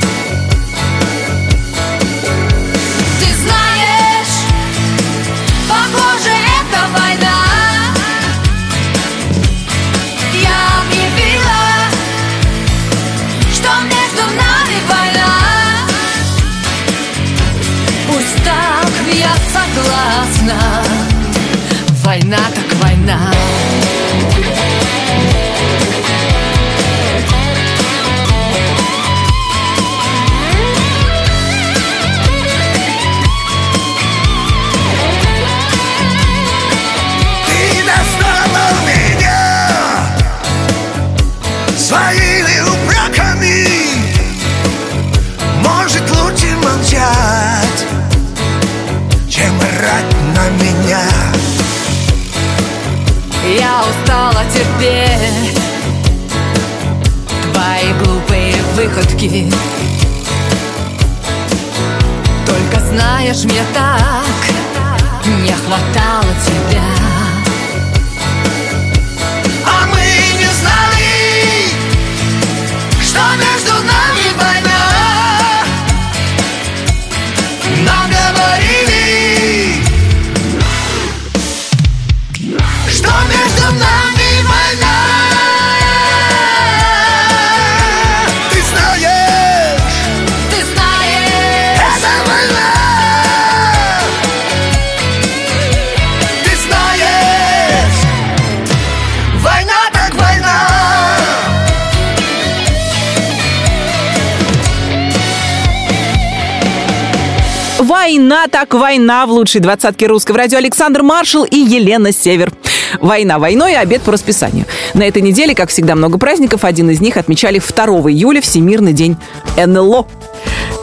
Так 108.70 108.80
война 108.80 109.26
в 109.26 109.32
лучшей 109.32 109.60
двадцатке 109.60 110.06
русского 110.06 110.38
радио 110.38 110.58
Александр 110.58 111.02
Маршал 111.02 111.42
и 111.42 111.56
Елена 111.56 112.12
Север. 112.12 112.52
Война 113.00 113.40
войной, 113.40 113.74
а 113.74 113.80
обед 113.80 114.00
по 114.02 114.12
расписанию. 114.12 114.64
На 114.94 115.02
этой 115.02 115.22
неделе, 115.22 115.56
как 115.56 115.70
всегда, 115.70 115.96
много 115.96 116.18
праздников. 116.18 116.64
Один 116.64 116.88
из 116.88 117.00
них 117.00 117.16
отмечали 117.16 117.58
2 117.58 117.84
июля, 118.12 118.40
Всемирный 118.40 118.92
день 118.92 119.16
НЛО. 119.56 120.06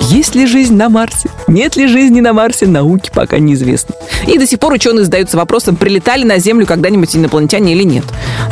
Есть 0.01 0.35
ли 0.35 0.47
жизнь 0.47 0.75
на 0.75 0.89
Марсе? 0.89 1.29
Нет 1.47 1.77
ли 1.77 1.87
жизни 1.87 2.19
на 2.19 2.33
Марсе? 2.33 2.67
Науке 2.67 3.09
пока 3.13 3.39
неизвестно. 3.39 3.95
И 4.27 4.37
до 4.37 4.45
сих 4.45 4.59
пор 4.59 4.73
ученые 4.73 5.05
задаются 5.05 5.37
вопросом, 5.37 5.77
прилетали 5.77 6.25
на 6.25 6.39
Землю 6.39 6.65
когда-нибудь 6.65 7.15
инопланетяне 7.15 7.71
или 7.71 7.83
нет. 7.83 8.03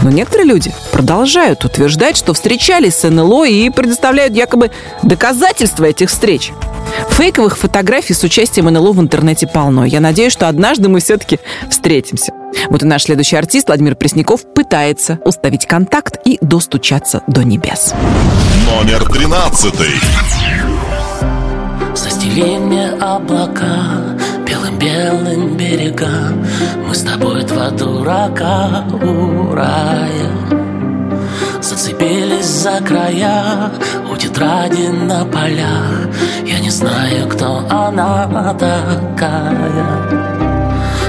Но 0.02 0.12
некоторые 0.12 0.48
люди 0.48 0.74
продолжают 0.94 1.66
утверждать, 1.66 2.16
что 2.16 2.34
встречались 2.34 2.96
с 2.96 3.10
НЛО 3.10 3.48
и 3.48 3.70
предоставляют 3.70 4.34
якобы 4.34 4.72
доказательства 5.04 5.84
этих 5.84 6.08
встреч. 6.08 6.54
Фейковых 7.10 7.58
фотографий 7.58 8.14
с 8.14 8.24
участием 8.24 8.66
НЛО 8.66 8.94
в 8.94 9.02
интернете 9.02 9.48
полно. 9.48 9.86
Я 9.86 10.00
надеюсь, 10.00 10.34
что 10.34 10.48
однажды 10.48 10.90
мы 10.90 11.00
все-таки 11.00 11.40
встретимся. 11.70 12.34
Вот 12.70 12.84
и 12.84 12.86
наш 12.86 13.04
следующий 13.04 13.36
артист 13.36 13.68
Владимир 13.68 13.96
Пресняков 13.96 14.42
пытается 14.54 15.20
установить 15.26 15.66
контакт 15.66 16.20
и 16.26 16.38
достучаться 16.42 17.22
до 17.28 17.44
небес. 17.44 17.94
Номер 18.66 19.04
13. 19.10 19.74
Застели 21.96 22.58
мне 22.58 22.90
облака 23.00 24.18
белым-белым 24.46 25.56
берега 25.56 26.34
Мы 26.88 26.94
с 26.94 27.02
тобой 27.02 27.44
два 27.44 27.70
дурака 27.70 28.86
у 28.92 29.54
рая 29.54 30.65
Зацепились 31.66 32.46
за 32.46 32.80
края 32.80 33.72
у 34.12 34.16
тетради 34.16 34.88
на 34.88 35.26
поля. 35.26 35.82
Я 36.46 36.60
не 36.60 36.70
знаю, 36.70 37.28
кто 37.28 37.66
она 37.68 38.54
такая. 38.54 40.06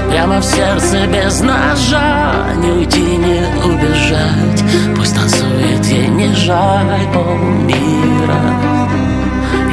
Прямо 0.09 0.39
в 0.41 0.43
сердце 0.43 1.05
без 1.05 1.41
ножа 1.41 2.33
Не 2.55 2.71
уйти, 2.71 3.17
не 3.17 3.45
убежать. 3.65 4.63
Пусть 4.95 5.13
танцует, 5.13 5.85
ей 5.85 6.07
не 6.07 6.33
жаль 6.33 7.05
полмира. 7.13 8.41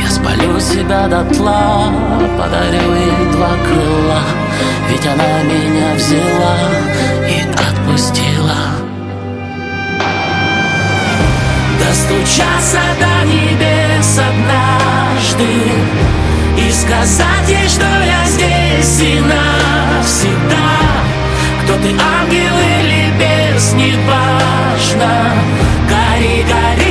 Я 0.02 0.10
спалю 0.10 0.60
себя 0.60 1.06
дотла 1.08 1.90
Подарю 2.36 2.94
ей 2.94 3.32
два 3.32 3.52
крыла. 3.64 4.20
Ведь 4.90 5.06
она 5.06 5.42
меня 5.44 5.94
взяла 5.94 6.56
И 7.26 7.40
отпустила 7.54 8.73
Достучаться 11.94 12.80
до 12.98 13.24
небес 13.24 14.18
однажды. 14.18 15.46
И 16.58 16.72
сказать 16.72 17.48
ей, 17.48 17.68
что 17.68 17.84
я 17.84 18.24
здесь 18.26 19.00
и 19.00 19.20
навсегда. 19.20 20.72
Кто 21.62 21.74
ты, 21.74 21.90
ангел 21.90 22.56
или 22.80 23.12
бес, 23.16 23.74
неважно. 23.74 25.34
Гори, 25.88 26.42
гори, 26.42 26.83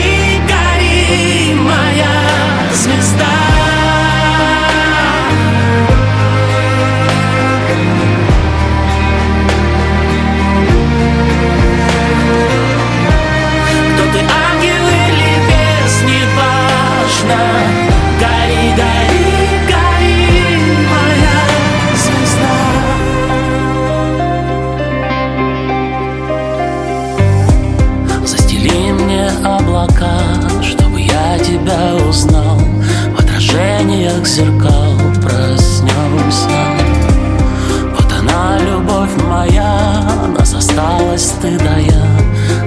осталось 41.13 41.25
стыдая 41.25 42.03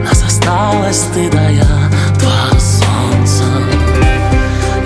Нас 0.05 0.23
осталось 0.25 0.97
стыдая 0.97 1.67
два 2.19 2.59
солнца. 2.59 3.45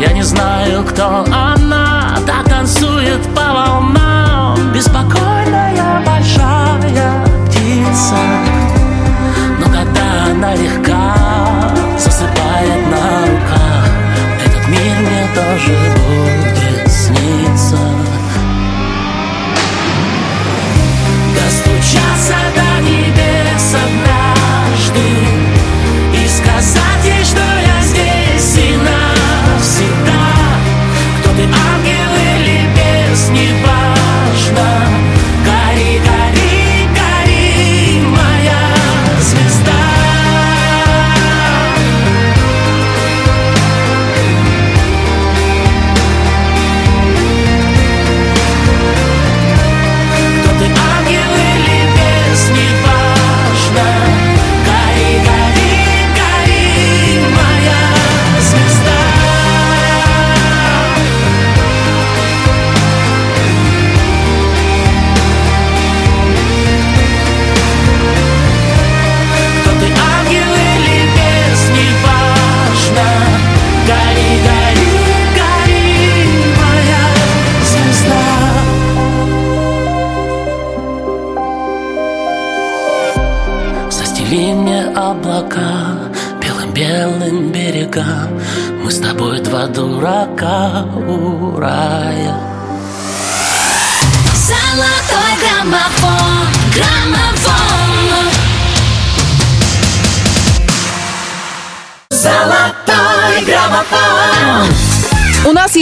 Я 0.00 0.12
не 0.12 0.22
знаю, 0.22 0.84
кто 0.84 1.24
она, 1.30 2.18
так 2.26 2.48
танцует 2.48 3.22
по 3.34 3.52
волнам. 3.52 4.72
Беспокойная 4.72 6.02
большая 6.06 7.26
птица. 7.46 8.16
Но 9.58 9.66
когда 9.66 10.30
она 10.32 10.54
легка, 10.54 11.14
засыпает 11.98 12.86
на 12.90 13.26
руках 13.26 13.88
Этот 14.42 14.68
мир 14.68 14.96
мне 15.00 15.28
тоже 15.34 15.76
будет 15.96 16.29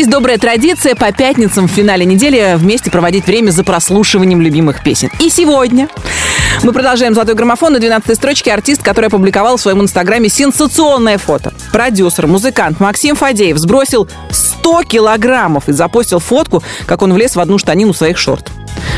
есть 0.08 0.10
добрая 0.10 0.38
традиция 0.38 0.94
по 0.94 1.12
пятницам 1.12 1.68
в 1.68 1.70
финале 1.70 2.06
недели 2.06 2.54
вместе 2.56 2.90
проводить 2.90 3.26
время 3.26 3.50
за 3.50 3.62
прослушиванием 3.62 4.40
любимых 4.40 4.82
песен. 4.82 5.10
И 5.20 5.28
сегодня 5.28 5.88
мы 6.62 6.72
продолжаем 6.72 7.12
«Золотой 7.12 7.34
граммофон» 7.34 7.74
на 7.74 7.78
12 7.78 8.16
строчке 8.16 8.52
артист, 8.52 8.82
который 8.82 9.06
опубликовал 9.06 9.58
в 9.58 9.60
своем 9.60 9.82
инстаграме 9.82 10.30
сенсационное 10.30 11.18
фото. 11.18 11.52
Продюсер, 11.72 12.26
музыкант 12.26 12.80
Максим 12.80 13.16
Фадеев 13.16 13.58
сбросил 13.58 14.08
100 14.30 14.84
килограммов 14.84 15.68
и 15.68 15.72
запостил 15.72 16.20
фотку, 16.20 16.62
как 16.86 17.02
он 17.02 17.12
влез 17.12 17.36
в 17.36 17.40
одну 17.40 17.58
штанину 17.58 17.92
своих 17.92 18.16
шорт. 18.16 18.50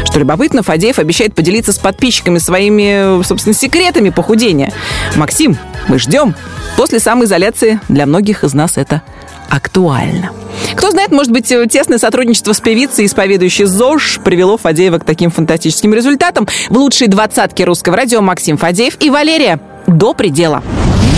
Что 0.05 0.21
любопытно, 0.21 0.63
Фадеев 0.63 0.99
обещает 0.99 1.35
поделиться 1.35 1.73
с 1.73 1.79
подписчиками 1.79 2.39
своими, 2.39 3.23
собственно, 3.25 3.55
секретами 3.55 4.11
похудения. 4.11 4.73
Максим, 5.17 5.57
мы 5.89 5.99
ждем. 5.99 6.35
После 6.77 7.01
самоизоляции 7.01 7.81
для 7.89 8.07
многих 8.07 8.45
из 8.45 8.55
нас 8.55 8.77
это 8.77 9.03
актуально. 9.51 10.31
Кто 10.75 10.91
знает, 10.91 11.11
может 11.11 11.33
быть, 11.33 11.47
тесное 11.47 11.99
сотрудничество 11.99 12.53
с 12.53 12.61
певицей, 12.61 13.07
исповедующей 13.07 13.65
ЗОЖ, 13.65 14.21
привело 14.25 14.57
Фадеева 14.57 14.99
к 14.99 15.05
таким 15.05 15.31
фантастическим 15.31 15.93
результатам. 15.93 16.47
В 16.69 16.77
лучшей 16.79 17.09
двадцатке 17.09 17.65
русского 17.65 17.97
радио 17.97 18.21
Максим 18.21 18.57
Фадеев 18.57 18.97
и 19.01 19.11
Валерия. 19.11 19.61
До 19.87 20.15
предела. 20.15 20.63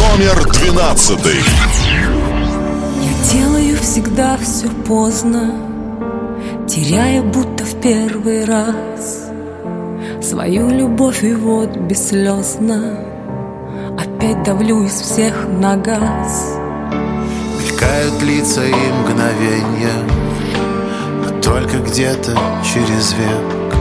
Номер 0.00 0.50
двенадцатый. 0.52 1.40
Я 3.00 3.32
делаю 3.32 3.76
всегда 3.78 4.36
все 4.38 4.68
поздно, 4.86 5.54
теряя 6.68 7.22
будто 7.22 7.64
в 7.64 7.80
первый 7.80 8.44
раз 8.44 9.28
свою 10.22 10.70
любовь 10.70 11.22
и 11.22 11.34
вот 11.34 11.76
бесслезно 11.76 12.98
опять 13.98 14.42
давлю 14.44 14.84
из 14.84 14.92
всех 14.92 15.46
на 15.60 15.76
газ. 15.76 16.56
Мелькают 17.82 18.22
лица 18.22 18.64
и 18.64 18.92
мгновенья 18.92 19.92
Но 21.24 21.40
только 21.40 21.78
где-то 21.78 22.38
через 22.62 23.12
век. 23.14 23.74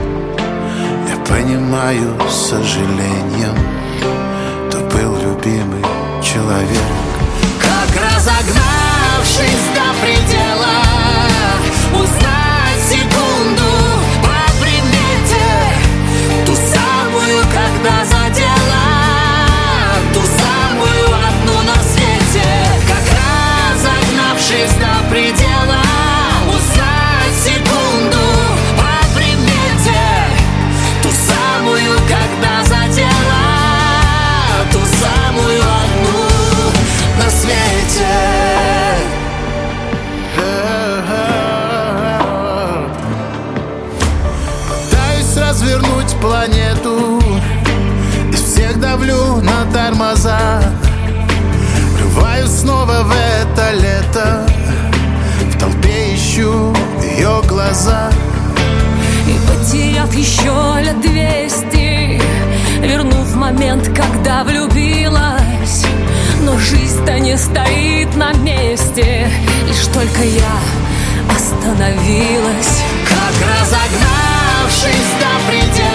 Я 1.08 1.16
понимаю 1.24 2.18
с 2.28 2.50
сожалением 2.50 3.56
То 4.72 4.78
был 4.78 5.14
любимый 5.18 5.84
человек. 6.20 6.82
Как 7.60 8.02
разогнавшись 8.02 9.68
до 9.72 9.94
предела 10.02 10.82
Узнать 11.94 12.21
снова 52.82 53.02
в 53.02 53.12
это 53.12 53.72
лето. 53.72 54.46
В 55.54 55.58
толпе 55.58 56.14
ищу 56.14 56.74
ее 57.00 57.42
глаза. 57.46 58.10
И 59.26 59.38
потеряв 59.46 60.12
еще 60.14 60.82
лет 60.82 61.00
двести 61.00 62.20
Вернув 62.80 63.34
момент, 63.36 63.88
когда 63.96 64.42
влюбилась. 64.42 65.84
Но 66.40 66.58
жизнь-то 66.58 67.20
не 67.20 67.38
стоит 67.38 68.16
на 68.16 68.32
месте 68.32 69.30
Лишь 69.68 69.86
только 69.94 70.24
я 70.24 70.58
остановилась. 71.36 72.82
Как 73.08 73.34
разогнавшись 73.60 75.12
до 75.20 75.50
предела 75.50 75.91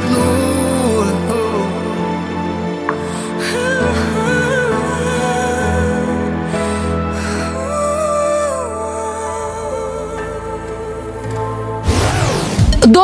nous 0.00 0.45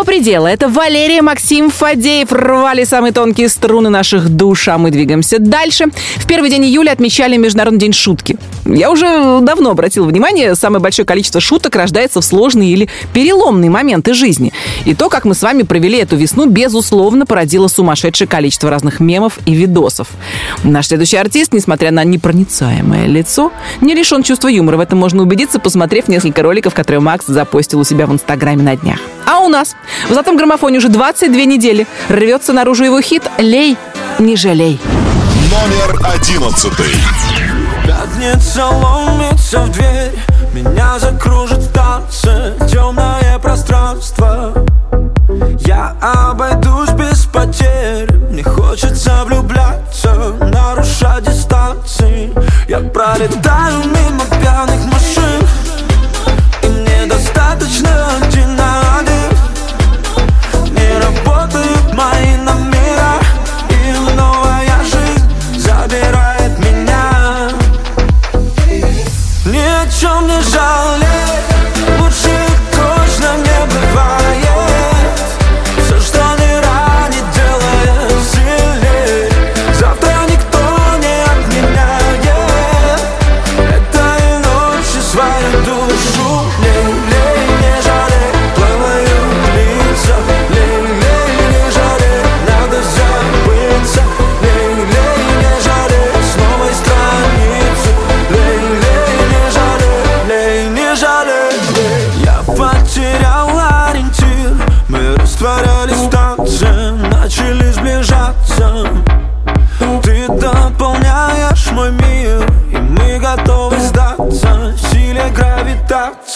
До 0.03 0.07
предела. 0.07 0.49
Это 0.49 0.69
Валерия, 0.69 1.23
Максим, 1.23 1.71
Фадеев 1.71 2.33
рвали 2.33 2.83
самые 2.83 3.13
тонкие 3.13 3.49
струны 3.49 3.89
наших 3.89 4.31
душ, 4.31 4.67
а 4.67 4.77
мы 4.77 4.91
двигаемся 4.91 5.39
дальше. 5.39 5.87
В 6.17 6.27
первый 6.27 6.51
день 6.51 6.65
июля 6.65 6.91
отмечали 6.91 7.37
Международный 7.37 7.79
день 7.79 7.93
шутки. 7.93 8.37
Я 8.65 8.91
уже 8.91 9.39
давно 9.43 9.71
обратила 9.71 10.05
внимание, 10.05 10.57
самое 10.57 10.83
большое 10.83 11.07
количество 11.07 11.41
шуток 11.41 11.77
рождается 11.77 12.21
в 12.21 12.25
сложные 12.25 12.73
или 12.73 12.89
переломные 13.13 13.71
моменты 13.71 14.13
жизни. 14.15 14.53
И 14.87 14.95
то, 14.97 15.09
как 15.09 15.25
мы 15.25 15.37
с 15.37 15.43
вами 15.43 15.63
провели 15.63 15.99
эту 15.99 16.17
весну, 16.17 16.47
безусловно, 16.47 17.25
породило 17.25 17.69
сумасшедшее 17.69 18.27
количество 18.27 18.71
разных 18.71 18.99
мемов 18.99 19.39
и 19.47 19.55
видосов. 19.55 20.09
Наш 20.65 20.89
следующий 20.89 21.17
артист, 21.17 21.53
несмотря 21.53 21.93
на 21.93 22.03
непроницаемое 22.03 23.07
лицо, 23.07 23.53
не 23.81 23.95
лишен 23.95 24.25
чувства 24.25 24.49
юмора. 24.49 24.79
В 24.79 24.81
этом 24.81 24.99
можно 24.99 25.23
убедиться, 25.23 25.61
посмотрев 25.61 26.09
несколько 26.09 26.43
роликов, 26.43 26.75
которые 26.75 27.01
Макс 27.01 27.27
запостил 27.27 27.79
у 27.79 27.85
себя 27.85 28.09
в 28.09 28.13
Инстаграме 28.13 28.65
на 28.65 28.77
днях. 28.77 28.99
А 29.27 29.41
у 29.41 29.49
нас 29.49 29.77
в 30.09 30.13
золотом 30.13 30.37
граммофоне 30.37 30.79
уже 30.79 30.89
22 30.89 31.45
недели 31.45 31.87
рвется 32.09 32.53
наружу 32.53 32.85
его 32.85 33.01
хит 33.01 33.31
«Лей, 33.39 33.77
не 34.19 34.37
жалей». 34.37 34.81
Номер 35.51 36.01
одиннадцатый. 36.15 36.95
Пятница 37.85 38.67
ломится 38.67 39.61
в 39.61 39.73
дверь 39.73 40.13
Меня 40.53 40.99
закружит 40.99 41.59
в 41.59 41.73
танце 41.73 42.55
Темное 42.71 43.39
пространство 43.39 44.53
Я 45.67 45.97
обойдусь 46.01 46.91
без 46.91 47.25
потерь 47.27 48.11
Мне 48.31 48.45
хочется 48.45 49.25
влюбляться 49.25 50.35
Нарушать 50.41 51.25
дистанции 51.25 52.33
Я 52.69 52.79
пролетаю 52.81 53.79
мимо 53.79 54.25
пьяных 54.41 54.85
машин 54.87 55.47
И 56.63 56.67
мне 56.67 57.07
достаточно 57.07 58.09
один 58.23 58.57
на 58.57 58.99
один 58.99 59.22
работают 61.43 61.95
мои 61.95 62.37
номера. 62.37 63.19
И 63.71 64.15
новая 64.17 64.79
жизнь 64.85 65.59
забирает 65.59 66.59
меня. 66.59 67.51
Ни 69.47 69.59
о 69.59 69.87
чем 69.91 70.27
не 70.27 70.41
жалей 70.43 71.02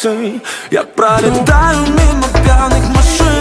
гравитации 0.07 0.41
Я 0.71 0.85
пролетаю 0.85 1.81
мимо 1.81 2.29
пьяных 2.43 2.89
машин 2.95 3.36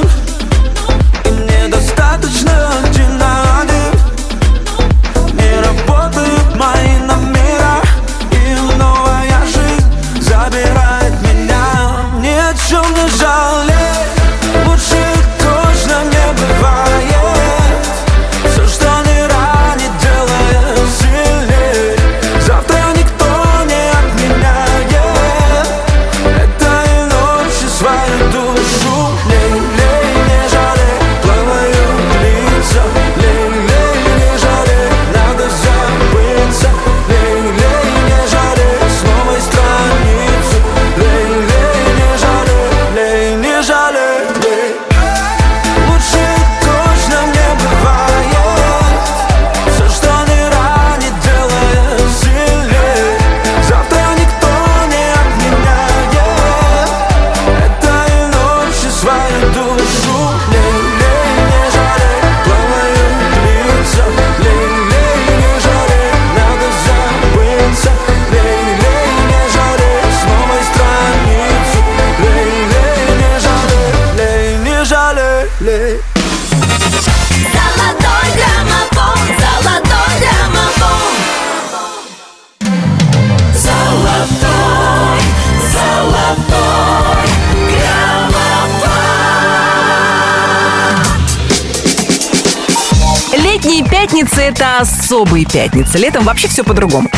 особые 95.05 95.45
пятницы. 95.45 95.99
Летом 95.99 96.23
вообще 96.23 96.47
все 96.47 96.63
по-другому. 96.63 97.09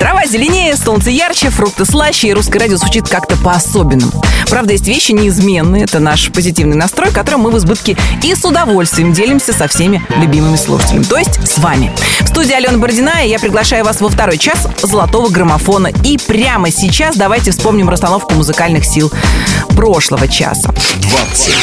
Трава 0.00 0.26
зеленее, 0.26 0.76
солнце 0.76 1.10
ярче, 1.10 1.50
фрукты 1.50 1.84
слаще, 1.84 2.28
и 2.28 2.32
русское 2.32 2.58
радио 2.58 2.76
звучит 2.76 3.08
как-то 3.08 3.36
по-особенному. 3.36 4.20
Правда, 4.50 4.72
есть 4.72 4.88
вещи 4.88 5.12
неизменные. 5.12 5.84
Это 5.84 6.00
наш 6.00 6.32
позитивный 6.32 6.76
настрой, 6.76 7.12
которым 7.12 7.42
мы 7.42 7.50
в 7.52 7.58
избытке 7.58 7.96
и 8.24 8.34
с 8.34 8.44
удовольствием 8.44 9.12
делимся 9.12 9.52
со 9.52 9.68
всеми 9.68 10.04
любимыми 10.16 10.56
слушателями. 10.56 11.04
То 11.04 11.18
есть 11.18 11.46
с 11.46 11.58
вами. 11.58 11.92
В 12.20 12.26
студии 12.26 12.52
Алена 12.52 12.78
Бородина, 12.78 13.24
и 13.24 13.28
я 13.28 13.38
приглашаю 13.38 13.84
вас 13.84 14.00
во 14.00 14.08
второй 14.08 14.38
час 14.38 14.66
золотого 14.82 15.28
граммофона. 15.28 15.92
И 16.02 16.18
прямо 16.18 16.72
сейчас 16.72 17.16
давайте 17.16 17.52
вспомним 17.52 17.88
расстановку 17.88 18.34
музыкальных 18.34 18.84
сил 18.84 19.12
прошлого 19.76 20.26
часа. 20.26 20.74
20. 21.00 21.54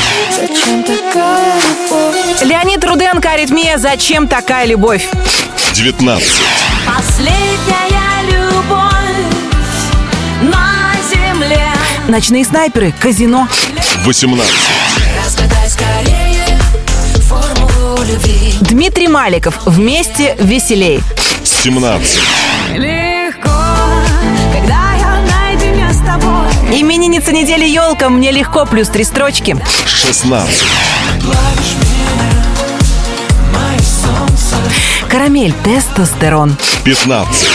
Леонид 2.43 2.84
Руденко, 2.86 3.31
Аритмия, 3.31 3.77
«Зачем 3.77 4.29
такая 4.29 4.65
любовь?» 4.65 5.09
19. 5.74 6.24
Последняя 6.86 8.21
любовь 8.30 8.91
на 10.43 10.93
земле. 11.09 11.67
Ночные 12.07 12.45
снайперы, 12.45 12.93
казино. 12.99 13.47
18. 14.05 14.53
Разгадай 15.26 15.69
скорее 15.69 16.59
формулу 17.28 18.03
любви 18.03 18.53
Дмитрий 18.61 19.07
Маликов, 19.07 19.59
«Вместе 19.65 20.36
веселей». 20.39 21.01
17. 21.43 22.19
Легко, 22.76 23.49
когда 24.53 24.93
я 24.99 25.26
наедине 25.28 25.91
с 25.91 25.97
тобой. 25.97 26.80
Именинница 26.80 27.32
недели 27.32 27.65
елка, 27.65 28.09
мне 28.09 28.30
легко, 28.32 28.67
плюс 28.67 28.89
три 28.89 29.03
строчки. 29.03 29.57
16. 29.88 30.63
Карамель, 35.24 35.53
тестостерон. 35.63 36.53
15. 36.84 37.47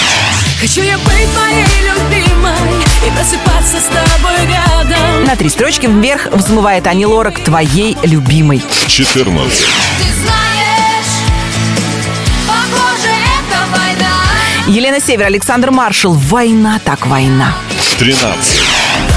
Хочу 0.58 0.80
я 0.80 0.96
быть 0.96 1.28
моей 1.36 1.66
любимой 1.84 2.80
и 3.06 3.10
просыпаться 3.10 3.76
с 3.76 3.84
тобой 3.84 4.46
рядом. 4.46 5.24
На 5.26 5.36
три 5.36 5.50
строчки 5.50 5.86
вверх 5.86 6.28
взмывает 6.32 6.86
Ани 6.86 7.04
Лорак, 7.04 7.44
твоей 7.44 7.98
любимой. 8.04 8.62
14. 8.86 9.58
Ты 9.98 10.04
знаешь, 10.14 11.12
похоже, 12.46 13.12
это 13.36 13.58
война. 13.70 14.14
Елена 14.66 14.98
Север, 14.98 15.26
Александр 15.26 15.70
Маршал, 15.70 16.14
«Война 16.14 16.80
так 16.82 17.06
война». 17.06 17.52
13. 17.98 18.62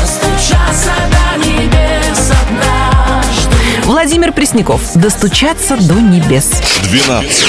Достучаться 0.02 0.92
до 1.10 1.48
небес 1.48 2.32
однажды 2.44 3.56
Владимир 3.86 4.34
Пресняков, 4.34 4.82
«Достучаться 4.96 5.78
до 5.78 5.94
небес». 5.94 6.52
12. 6.84 7.46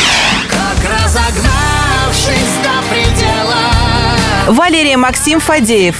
Валерия 4.47 4.97
Максим 4.97 5.41
Фадеев, 5.41 5.97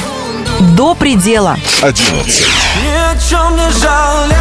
«До 0.77 0.95
предела». 0.95 1.57
11. 1.81 2.45
Ни 2.83 2.95
о 2.95 3.17
чем 3.29 3.57
не 3.57 3.71
жалеть 3.71 4.37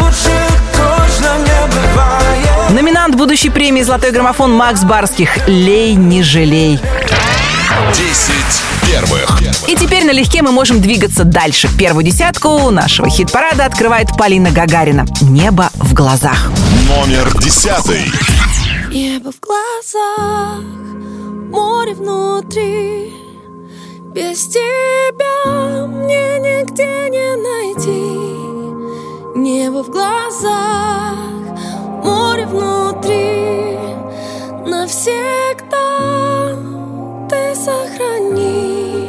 Лучше 0.00 0.32
точно 0.72 1.38
не 1.38 1.66
бывает 1.72 2.70
Номинант 2.70 3.14
будущей 3.14 3.50
премии 3.50 3.82
«Золотой 3.82 4.10
граммофон» 4.10 4.52
Макс 4.52 4.82
Барских, 4.82 5.46
«Лей, 5.46 5.94
не 5.94 6.22
жалей». 6.22 6.80
10 7.92 8.34
первых. 8.86 9.40
И 9.68 9.76
теперь 9.76 10.04
налегке 10.04 10.42
мы 10.42 10.52
можем 10.52 10.80
двигаться 10.80 11.24
дальше. 11.24 11.68
Первую 11.78 12.04
десятку 12.04 12.70
нашего 12.70 13.08
хит-парада 13.08 13.64
открывает 13.64 14.08
Полина 14.16 14.50
Гагарина. 14.50 15.06
«Небо 15.20 15.70
в 15.74 15.94
глазах». 15.94 16.50
Номер 16.88 17.32
10. 17.38 18.12
Небо 18.90 19.32
в 19.32 19.40
глазах, 19.40 20.60
море 21.54 21.94
внутри. 21.94 23.12
Без 24.12 24.46
тебя 24.48 25.86
мне 25.86 26.38
нигде 26.38 27.08
не 27.10 27.36
найти. 27.48 29.38
Небо 29.38 29.82
в 29.84 29.90
глазах, 29.90 31.14
море 32.02 32.46
внутри. 32.46 33.78
Навсегда 34.66 36.56
ты 37.28 37.54
сохрани. 37.54 39.08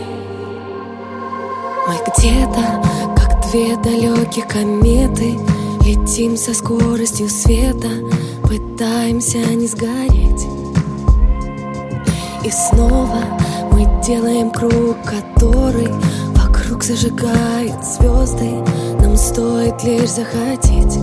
Мы 1.88 1.96
где-то, 2.08 2.84
как 3.18 3.50
две 3.50 3.76
далеких 3.78 4.48
кометы, 4.48 5.39
летим 5.82 6.38
со 6.38 6.54
скоростью 6.54 7.30
света, 7.30 7.89
пытаемся 8.43 9.38
не 9.38 9.68
сгореть. 9.68 10.26
И 12.46 12.52
снова 12.52 13.24
мы 13.72 13.88
делаем 14.04 14.52
круг, 14.52 14.98
который 15.04 15.91
вокруг 16.36 16.84
зажигает 16.84 17.84
звезды. 17.84 18.62
Нам 19.02 19.18
стоит 19.18 19.84
лишь 19.84 20.12
захотеть. 20.12 21.00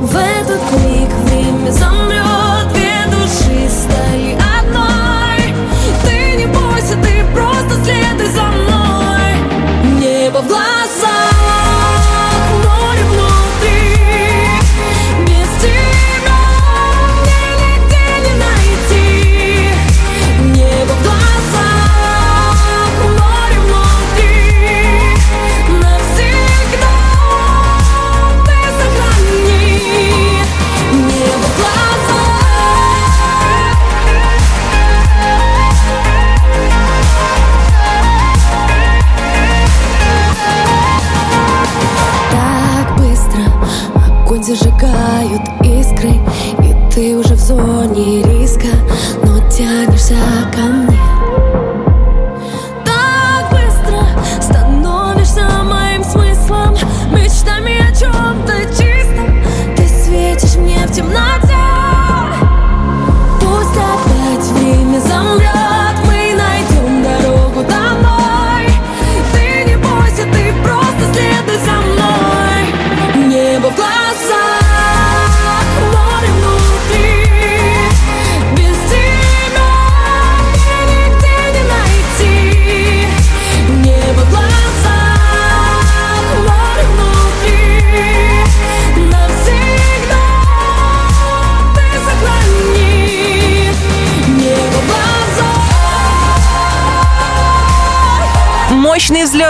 В 0.00 0.16
этот 0.16 0.60
миг 0.82 1.08
время 1.26 1.70
замрет, 1.70 2.72
две 2.72 3.04
души 3.08 3.70
стали 3.70 4.36
одной. 4.58 5.54
Ты 6.02 6.38
не 6.38 6.46
бойся, 6.46 6.96
ты 7.00 7.24
просто 7.32 7.84
следуй 7.84 8.34
за 8.34 8.42
мной. 8.42 8.63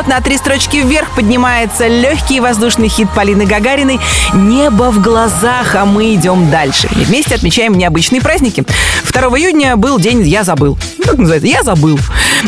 Взлет 0.05 0.09
на 0.09 0.20
три 0.20 0.36
строчки 0.36 0.76
вверх 0.78 1.14
поднимается 1.14 1.86
легкий 1.86 2.40
воздушный 2.40 2.88
хит 2.88 3.09
Полины 3.14 3.46
Гагариной 3.46 4.00
«Небо 4.34 4.90
в 4.90 5.00
глазах», 5.00 5.74
а 5.74 5.84
мы 5.84 6.14
идем 6.14 6.50
дальше. 6.50 6.88
И 6.96 7.05
вместе 7.05 7.34
отмечаем 7.34 7.74
необычные 7.74 8.20
праздники. 8.20 8.64
2 9.11 9.22
июня 9.38 9.76
был 9.76 9.98
день 9.98 10.22
«Я 10.22 10.44
забыл». 10.44 10.78
Как 11.05 11.18
называется? 11.18 11.46
«Я 11.48 11.62
забыл». 11.62 11.98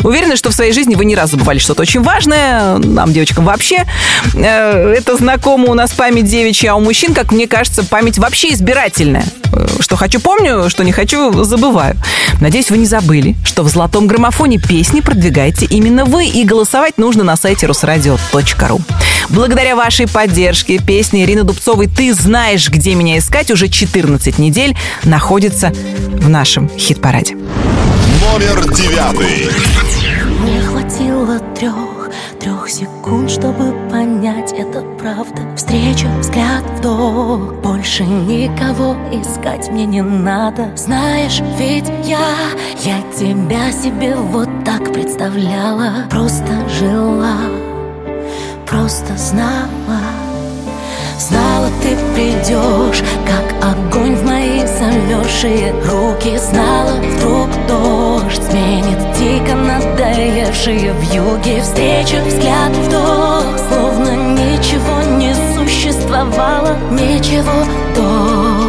Уверена, 0.03 0.35
что 0.35 0.49
в 0.49 0.53
своей 0.53 0.71
жизни 0.71 0.95
вы 0.95 1.05
не 1.05 1.15
раз 1.15 1.31
забывали 1.31 1.59
что-то 1.59 1.81
очень 1.81 2.01
важное. 2.01 2.77
Нам, 2.77 3.13
девочкам, 3.13 3.45
вообще. 3.45 3.85
Э, 4.35 4.93
Это 4.97 5.15
знакомо 5.17 5.69
у 5.69 5.73
нас 5.73 5.91
память 5.91 6.25
девичья, 6.25 6.73
а 6.73 6.75
у 6.75 6.79
мужчин, 6.79 7.13
как 7.13 7.31
мне 7.31 7.47
кажется, 7.47 7.83
память 7.83 8.17
вообще 8.17 8.53
избирательная. 8.53 9.25
Что 9.79 9.95
хочу, 9.95 10.19
помню, 10.19 10.69
что 10.69 10.83
не 10.83 10.91
хочу, 10.91 11.43
забываю. 11.43 11.95
Надеюсь, 12.39 12.69
вы 12.69 12.77
не 12.77 12.85
забыли, 12.85 13.35
что 13.43 13.63
в 13.63 13.69
золотом 13.69 14.07
граммофоне 14.07 14.59
песни 14.59 15.01
продвигаете 15.01 15.65
именно 15.65 16.05
вы, 16.05 16.27
и 16.27 16.43
голосовать 16.43 16.97
нужно 16.97 17.23
на 17.23 17.35
сайте 17.35 17.67
русрадио.ру. 17.67 18.81
Благодаря 19.29 19.75
вашей 19.75 20.07
поддержке 20.07 20.79
песня 20.79 21.23
Ирины 21.23 21.43
Дубцовой 21.43 21.87
«Ты 21.87 22.13
знаешь, 22.13 22.69
где 22.69 22.95
меня 22.95 23.17
искать» 23.17 23.51
уже 23.51 23.67
14 23.67 24.37
недель 24.39 24.75
находится 25.03 25.73
в 26.07 26.29
нашем 26.29 26.69
хит-параде. 26.77 27.35
Номер 27.35 28.73
девятый. 28.73 29.47
Мне 30.41 30.61
хватило 30.61 31.39
трех, 31.59 31.86
трех 32.67 32.69
секунд, 32.69 33.31
чтобы 33.31 33.73
понять, 33.89 34.51
это 34.53 34.81
правда. 34.99 35.41
Встреча, 35.55 36.07
взгляд, 36.19 36.63
вдох 36.77 37.53
Больше 37.63 38.03
никого 38.03 38.95
искать 39.11 39.69
мне 39.69 39.85
не 39.85 40.01
надо. 40.01 40.75
Знаешь, 40.75 41.41
ведь 41.57 41.89
я, 42.03 42.19
я 42.83 43.01
тебя 43.17 43.71
себе 43.71 44.15
вот 44.15 44.49
так 44.65 44.93
представляла. 44.93 46.07
Просто 46.09 46.67
жила, 46.69 47.37
просто 48.65 49.15
знала 49.17 50.16
Знала, 51.19 51.69
ты 51.81 51.97
придешь, 52.13 53.03
как 53.25 53.71
огонь 53.71 54.15
в 54.15 54.23
мои 54.23 54.65
замерзшие 54.65 55.73
руки. 55.85 56.37
Знала, 56.37 56.93
вдруг 56.93 57.49
дождь 57.67 58.41
сменит 58.49 58.99
дико 59.17 59.55
надоевшие 59.55 60.93
в 60.93 61.01
юге. 61.13 61.61
Встреча, 61.61 62.23
взгляд, 62.25 62.71
вдох, 62.71 63.45
словно 63.67 64.11
ничего 64.33 65.01
не 65.17 65.33
существовало 65.55 66.77
Ничего 66.91 67.65
до 67.95 68.66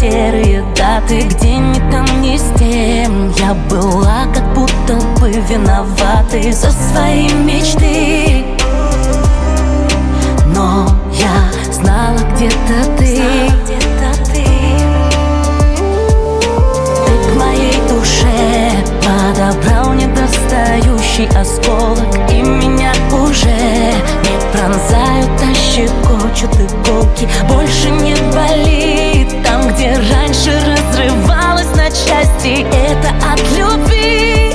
серые 0.00 0.64
даты 0.76 1.20
Где 1.20 1.58
ни 1.58 1.78
там, 1.90 2.06
ни 2.22 2.36
с 2.36 2.58
тем 2.58 3.30
Я 3.32 3.54
была 3.68 4.24
как 4.32 4.54
будто 4.54 4.94
бы 5.20 5.30
виноватой 5.30 6.52
За 6.52 6.70
свои 6.70 7.28
мечты. 7.28 8.44
Но 10.46 10.88
я 11.12 11.72
знала 11.72 12.18
где-то 12.34 12.96
ты. 12.98 13.20
Ты 14.24 14.44
к 17.26 17.36
моей 17.38 17.76
душе 17.88 18.70
подобрал 19.04 19.92
недостающий 19.92 21.28
осколок 21.38 22.30
И 22.30 22.40
меня 22.40 22.92
уже 23.12 23.54
не 24.24 24.36
пронзают, 24.52 25.30
а 25.42 25.54
щекочут 25.54 26.54
иголки. 26.54 27.28
Больше 27.48 27.90
не 27.90 28.14
болит 28.32 29.39
где 29.72 29.92
раньше 30.12 30.50
разрывалась 30.66 31.70
на 31.76 31.88
части. 31.90 32.66
Это 32.72 33.10
от 33.32 33.40
любви, 33.56 34.49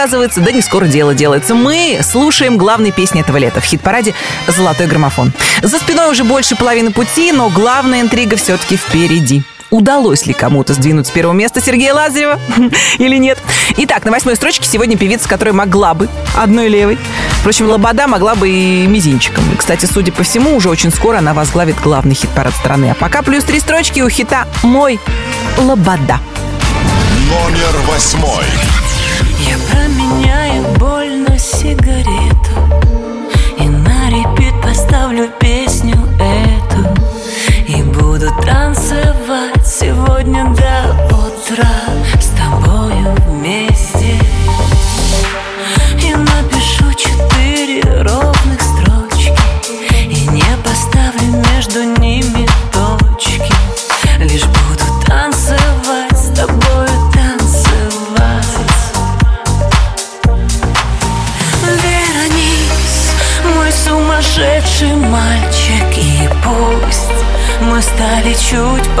сказка 0.00 0.10
сказывается, 0.10 0.40
да 0.40 0.52
не 0.52 0.62
скоро 0.62 0.86
дело 0.86 1.14
делается. 1.14 1.54
Мы 1.54 2.00
слушаем 2.02 2.56
главные 2.56 2.92
песни 2.92 3.20
этого 3.20 3.36
лета 3.36 3.60
в 3.60 3.64
хит-параде 3.64 4.14
«Золотой 4.48 4.86
граммофон». 4.86 5.32
За 5.62 5.78
спиной 5.78 6.10
уже 6.10 6.24
больше 6.24 6.56
половины 6.56 6.90
пути, 6.90 7.32
но 7.32 7.50
главная 7.50 8.00
интрига 8.00 8.36
все-таки 8.36 8.76
впереди. 8.76 9.42
Удалось 9.70 10.26
ли 10.26 10.32
кому-то 10.32 10.74
сдвинуть 10.74 11.06
с 11.06 11.10
первого 11.10 11.34
места 11.34 11.60
Сергея 11.60 11.94
Лазарева 11.94 12.40
или 12.98 13.16
нет? 13.16 13.38
Итак, 13.76 14.04
на 14.04 14.10
восьмой 14.10 14.36
строчке 14.36 14.66
сегодня 14.66 14.96
певица, 14.96 15.28
которая 15.28 15.54
могла 15.54 15.94
бы 15.94 16.08
одной 16.36 16.68
левой. 16.68 16.98
Впрочем, 17.40 17.68
Лобода 17.68 18.06
могла 18.06 18.34
бы 18.34 18.48
и 18.48 18.86
мизинчиком. 18.86 19.44
И, 19.52 19.56
кстати, 19.56 19.86
судя 19.86 20.12
по 20.12 20.22
всему, 20.22 20.56
уже 20.56 20.68
очень 20.68 20.90
скоро 20.90 21.18
она 21.18 21.34
возглавит 21.34 21.76
главный 21.80 22.14
хит-парад 22.14 22.54
страны. 22.54 22.90
А 22.90 22.94
пока 22.94 23.22
плюс 23.22 23.44
три 23.44 23.60
строчки 23.60 24.00
у 24.00 24.08
хита 24.08 24.46
«Мой 24.62 24.98
Лобода». 25.58 26.18
Номер 27.28 27.76
восьмой. 27.86 28.44
Я 29.48 29.56
променяю 29.70 30.62
боль 30.78 31.16
на 31.28 31.38
сигарету 31.38 32.54
И 33.58 33.68
на 33.68 34.08
репит 34.10 34.54
поставлю 34.62 35.28
песню 35.38 35.96
эту 36.18 36.88
И 37.66 37.82
буду 37.82 38.28
танцевать 38.44 39.66
сегодня 39.66 40.44
до 40.54 40.79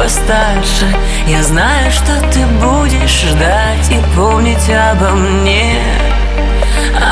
постарше. 0.00 0.86
Я 1.26 1.42
знаю, 1.42 1.90
что 1.90 2.18
ты 2.32 2.46
будешь 2.64 3.22
ждать 3.22 3.90
И 3.90 4.00
помнить 4.16 4.70
обо 4.70 5.10
мне. 5.10 5.82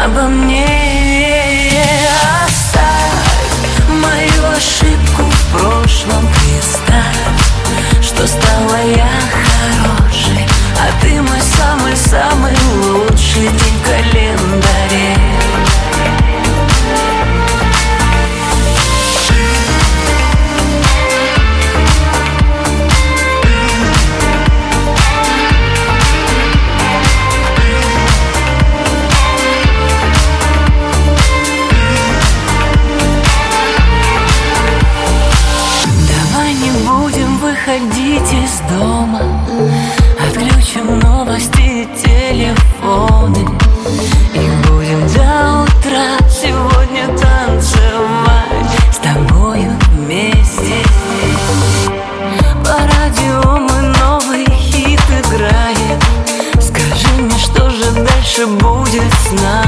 Обо 0.05 0.23
мне. 0.23 0.65
Оставь 2.47 3.89
мою 3.89 4.57
ошибку 4.57 5.23
в 5.23 5.53
прошлом 5.53 6.27
Представь, 6.33 7.21
что 8.01 8.27
стала 8.27 8.79
я 8.97 9.11
хорошей 9.37 10.47
А 10.81 11.03
ты 11.03 11.21
мой 11.21 11.43
самый-самый 11.59 12.57
лучший 12.87 13.49
день 13.49 13.79
в 13.79 13.87
календаре 13.87 14.98
дома. 38.79 39.21
Отключим 40.25 40.99
новости 41.01 41.61
и 41.61 41.89
телефоны. 41.97 43.45
И 44.35 44.69
будем 44.69 45.01
до 45.15 45.63
утра 45.63 46.19
сегодня 46.29 47.07
танцевать 47.19 48.71
С 48.93 48.99
тобою 48.99 49.73
вместе. 49.93 50.77
По 52.65 52.79
радио 52.95 53.59
мы 53.59 53.95
новый 53.99 54.47
хит 54.47 55.01
играем. 55.11 55.99
Скажи 56.61 57.09
мне, 57.19 57.39
что 57.39 57.71
же 57.71 57.91
дальше 57.93 58.47
будет 58.47 59.13
с 59.13 59.43
нами? 59.43 59.68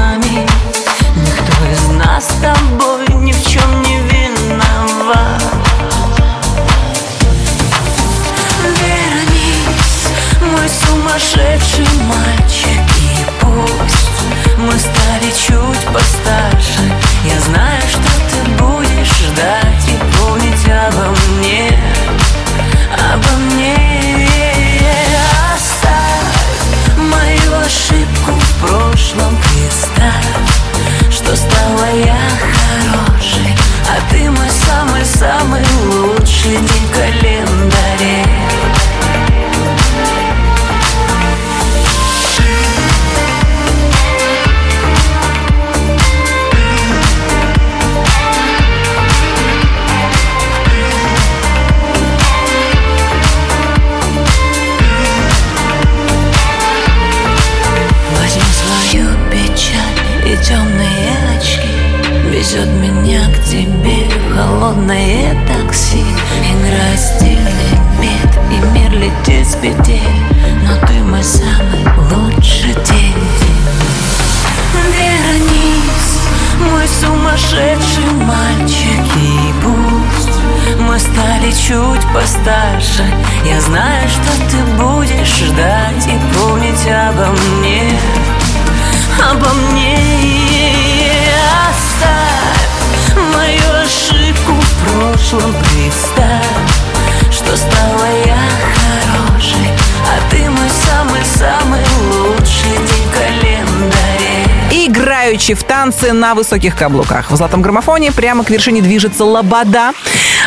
Сочи 105.41 105.55
в 105.55 105.63
танцы 105.63 106.13
на 106.13 106.35
высоких 106.35 106.75
каблуках. 106.75 107.31
В 107.31 107.35
«Золотом 107.35 107.63
граммофоне» 107.63 108.11
прямо 108.11 108.43
к 108.43 108.51
вершине 108.51 108.79
движется 108.83 109.25
«Лобода». 109.25 109.91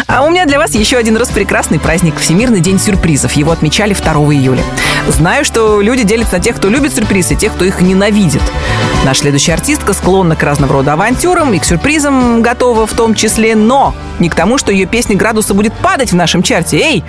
А 0.06 0.22
у 0.22 0.30
меня 0.30 0.46
для 0.46 0.56
вас 0.56 0.76
еще 0.76 0.98
один 0.98 1.16
раз 1.16 1.30
прекрасный 1.30 1.80
праздник– 1.80 2.14
Всемирный 2.20 2.60
день 2.60 2.78
сюрпризов. 2.78 3.32
Его 3.32 3.50
отмечали 3.50 3.92
2 3.92 4.12
июля. 4.34 4.62
Знаю, 5.08 5.44
что 5.44 5.80
люди 5.80 6.04
делятся 6.04 6.34
на 6.34 6.40
тех, 6.40 6.54
кто 6.54 6.68
любит 6.68 6.94
сюрпризы, 6.94 7.34
и 7.34 7.36
тех, 7.36 7.52
кто 7.54 7.64
их 7.64 7.80
ненавидит. 7.80 8.42
Наша 9.04 9.22
следующая 9.22 9.54
артистка 9.54 9.94
склонна 9.94 10.36
к 10.36 10.42
разного 10.44 10.74
рода 10.74 10.92
авантюрам 10.92 11.52
и 11.52 11.58
к 11.58 11.64
сюрпризам 11.64 12.40
готова 12.40 12.86
в 12.86 12.92
том 12.92 13.16
числе, 13.16 13.56
но 13.56 13.96
не 14.20 14.28
к 14.28 14.36
тому, 14.36 14.58
что 14.58 14.70
ее 14.70 14.86
песня 14.86 15.16
градуса 15.16 15.54
будет 15.54 15.74
падать 15.74 16.12
в 16.12 16.14
нашем 16.14 16.44
чарте. 16.44 16.78
Эй, 16.78 17.04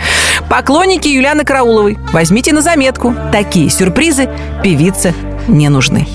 поклонники 0.50 1.08
Юлианы 1.08 1.46
Карауловой, 1.46 2.00
возьмите 2.12 2.52
на 2.52 2.62
заметку, 2.62 3.14
такие 3.32 3.70
сюрпризы 3.70 4.28
певице 4.64 5.14
не 5.48 5.70
нужны. 5.70 6.08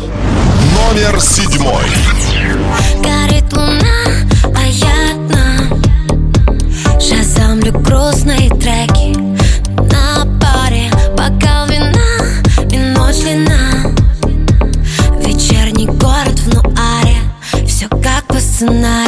Номер 0.90 1.20
седьмой. 1.20 1.84
Горит 2.96 3.52
луна, 3.52 4.26
а 4.56 4.64
я 4.66 5.12
одна. 5.12 5.78
Шазамлю 6.98 7.72
грустные 7.78 8.48
треки 8.50 9.16
на 9.76 10.26
паре. 10.40 10.90
Бокал 11.16 11.68
вина 11.68 11.94
и 12.72 12.78
ночь 12.78 13.22
лина. 13.22 13.94
Вечерний 15.24 15.86
город 15.86 16.40
в 16.40 16.54
нуаре. 16.54 17.18
Все 17.68 17.86
как 17.88 18.26
по 18.26 18.40
сценарию. 18.40 18.99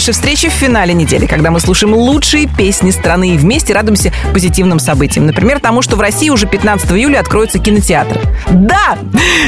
Наши 0.00 0.12
встречи 0.12 0.48
в 0.48 0.52
финале 0.52 0.94
недели, 0.94 1.26
когда 1.26 1.50
мы 1.50 1.60
слушаем 1.60 1.92
лучшие 1.92 2.46
песни 2.46 2.90
страны 2.90 3.34
и 3.34 3.36
вместе 3.36 3.74
радуемся 3.74 4.14
позитивным 4.32 4.78
событиям. 4.78 5.26
Например, 5.26 5.60
тому, 5.60 5.82
что 5.82 5.96
в 5.96 6.00
России 6.00 6.30
уже 6.30 6.46
15 6.46 6.90
июля 6.92 7.18
откроются 7.18 7.58
кинотеатры. 7.58 8.18
Да! 8.48 8.96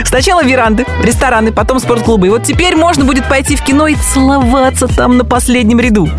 Сначала 0.04 0.44
веранды, 0.44 0.84
рестораны, 1.02 1.52
потом 1.52 1.80
спортклубы. 1.80 2.26
И 2.26 2.30
вот 2.30 2.42
теперь 2.42 2.76
можно 2.76 3.06
будет 3.06 3.26
пойти 3.30 3.56
в 3.56 3.62
кино 3.62 3.86
и 3.86 3.94
целоваться 3.94 4.88
там 4.88 5.16
на 5.16 5.24
последнем 5.24 5.80
ряду. 5.80 6.10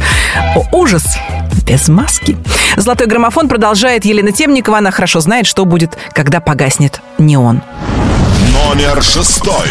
О, 0.55 0.65
ужас! 0.71 1.05
Без 1.67 1.87
маски. 1.87 2.35
Золотой 2.75 3.05
граммофон 3.05 3.47
продолжает 3.47 4.03
Елена 4.03 4.31
Темникова. 4.31 4.79
Она 4.79 4.89
хорошо 4.89 5.19
знает, 5.19 5.45
что 5.45 5.63
будет, 5.63 5.95
когда 6.11 6.39
погаснет 6.39 7.01
неон. 7.19 7.61
Номер 8.51 9.03
шестой. 9.03 9.67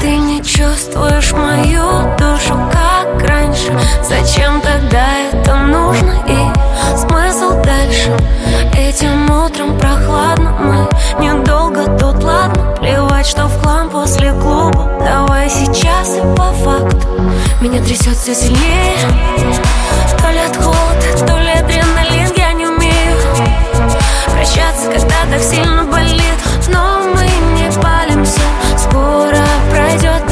Ты 0.00 0.16
не 0.16 0.42
чувствуешь 0.42 1.32
мою 1.32 2.16
душу, 2.16 2.58
Зачем 4.02 4.60
тогда 4.60 5.06
это 5.32 5.56
нужно? 5.56 6.14
И 6.26 6.96
смысл 6.96 7.62
дальше? 7.62 8.16
Этим 8.76 9.30
утром 9.30 9.78
прохладно, 9.78 10.54
мы 10.60 11.24
недолго 11.24 11.84
тут, 11.98 12.22
ладно? 12.22 12.74
Плевать, 12.78 13.26
что 13.26 13.46
в 13.46 13.62
хлам 13.62 13.90
после 13.90 14.32
клуба. 14.32 14.90
Давай 15.00 15.48
сейчас 15.48 16.16
и 16.16 16.20
по 16.36 16.52
факту. 16.52 17.06
Меня 17.60 17.82
трясет 17.82 18.16
все 18.16 18.34
сильнее. 18.34 18.96
То 20.20 20.30
ли 20.30 20.38
от 20.38 20.56
холода, 20.56 21.26
то 21.26 21.38
ли 21.38 21.50
адреналин 21.50 22.32
Я 22.36 22.52
не 22.52 22.66
умею 22.66 23.16
прощаться, 24.46 24.90
когда 24.90 25.16
так 25.30 25.42
сильно 25.42 25.84
болит. 25.84 26.22
Но 26.68 27.00
мы 27.14 27.26
не 27.58 27.70
палимся, 27.80 28.40
скоро 28.78 29.44
пройдет 29.70 30.22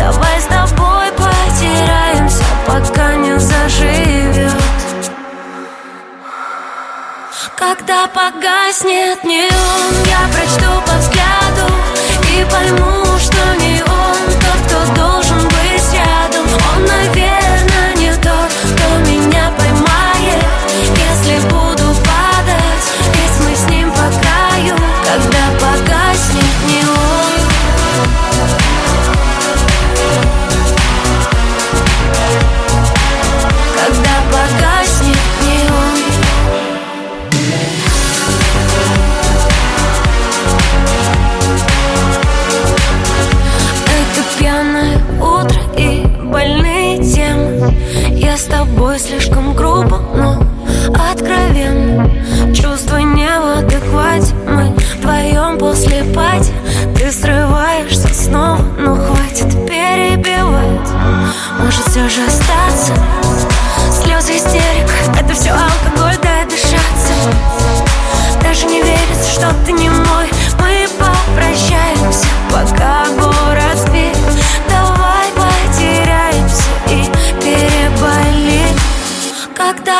Когда 7.66 8.06
погаснет 8.08 9.24
неон, 9.24 9.94
я 10.06 10.28
прочту 10.34 10.70
по 10.86 10.98
взгляду 10.98 11.72
И 12.30 12.44
пойму, 12.50 13.18
что 13.18 13.56
не 13.56 13.73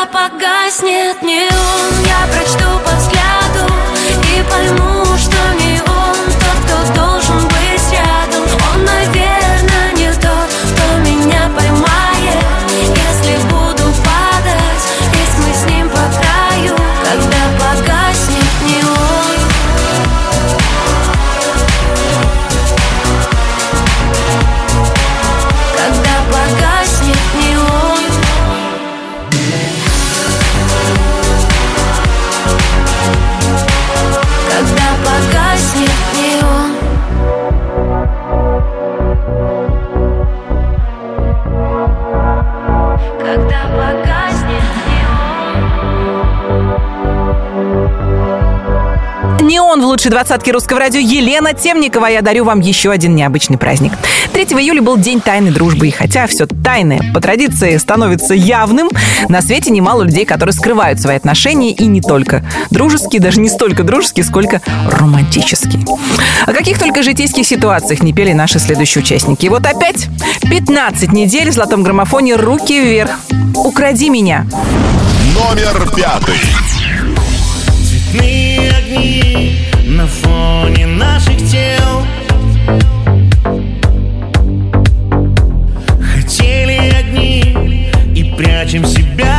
погаснет 0.07 1.23
неон 1.23 1.93
Я 2.05 2.27
прочту 2.33 2.69
по 2.85 3.04
лучшей 49.95 50.11
двадцатке 50.11 50.51
русского 50.51 50.81
радио 50.81 50.99
Елена 50.99 51.53
Темникова. 51.53 52.07
Я 52.07 52.21
дарю 52.21 52.43
вам 52.43 52.59
еще 52.59 52.91
один 52.91 53.15
необычный 53.15 53.59
праздник. 53.59 53.93
3 54.33 54.43
июля 54.47 54.83
был 54.83 54.97
День 54.97 55.21
тайной 55.21 55.53
дружбы. 55.53 55.87
И 55.87 55.93
хотя 55.93 56.27
все 56.27 56.47
тайное 56.47 57.13
по 57.15 57.21
традиции 57.21 57.77
становится 57.77 58.35
явным, 58.35 58.89
на 59.29 59.41
свете 59.41 59.71
немало 59.71 60.03
людей, 60.03 60.25
которые 60.25 60.53
скрывают 60.53 61.01
свои 61.01 61.15
отношения 61.15 61.71
и 61.71 61.87
не 61.87 62.01
только 62.01 62.45
дружеские, 62.73 63.23
даже 63.23 63.39
не 63.39 63.49
столько 63.49 63.85
дружеские, 63.85 64.25
сколько 64.25 64.61
романтические. 64.91 65.85
О 66.45 66.53
каких 66.53 66.81
только 66.81 67.05
житейских 67.05 67.47
ситуациях 67.47 68.03
не 68.03 68.13
пели 68.13 68.33
наши 68.33 68.59
следующие 68.59 69.05
участники. 69.05 69.47
И 69.47 69.49
вот 69.49 69.65
опять 69.65 70.09
15 70.51 71.13
недель 71.13 71.51
в 71.51 71.55
золотом 71.55 71.85
граммофоне 71.85 72.35
«Руки 72.35 72.81
вверх». 72.81 73.13
«Укради 73.55 74.11
меня». 74.11 74.45
Номер 75.37 75.89
пятый. 75.95 76.41
Цветные 77.87 78.71
огни 78.71 79.64
на 79.95 80.07
фоне 80.09 80.87
наших 80.87 81.37
тел. 81.51 82.03
Хотели 86.01 86.93
огни 86.99 87.91
и 88.15 88.35
прячем 88.37 88.85
себя 88.85 89.34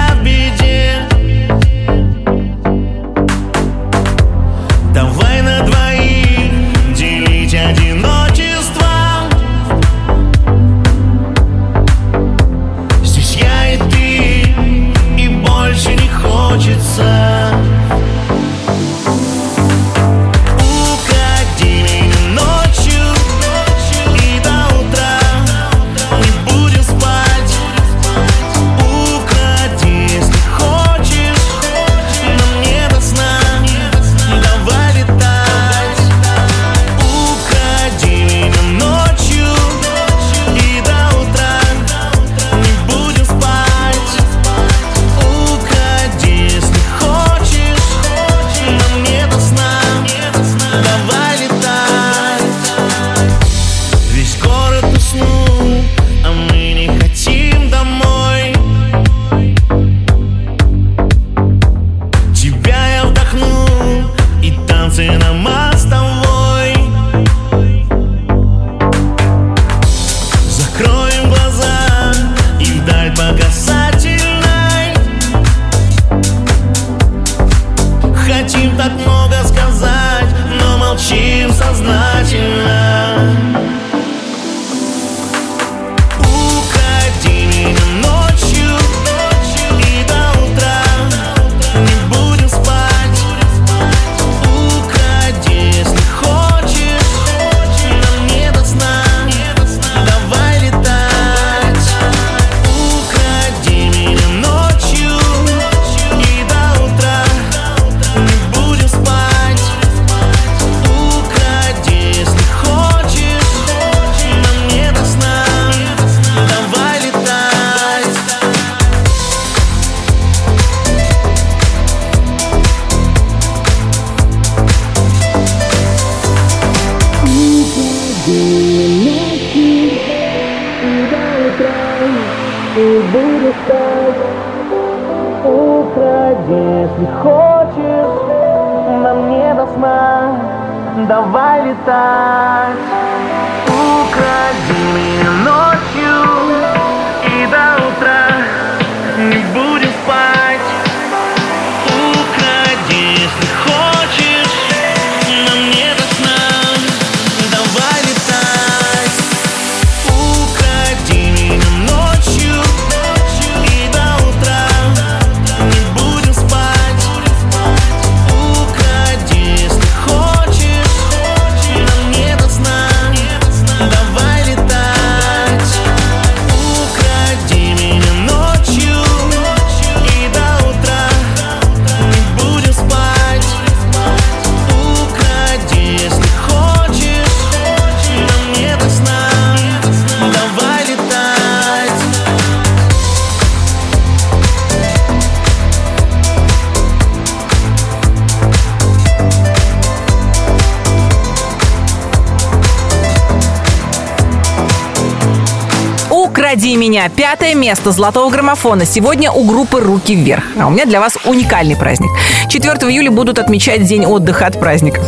Пятое 207.46 207.62
место 207.62 207.92
золотого 207.92 208.32
граммофона. 208.32 208.86
Сегодня 208.86 209.32
у 209.32 209.44
группы 209.44 209.80
«Руки 209.80 210.16
вверх». 210.16 210.44
А 210.60 210.66
у 210.66 210.72
меня 210.72 210.86
для 210.86 211.00
вас 211.00 211.16
уникальный 211.26 211.76
праздник. 211.76 212.10
4 212.50 212.74
июля 212.92 213.12
будут 213.12 213.38
отмечать 213.38 213.84
День 213.84 214.08
отдыха 214.08 214.48
от 214.48 214.60
праздников. 214.60 215.08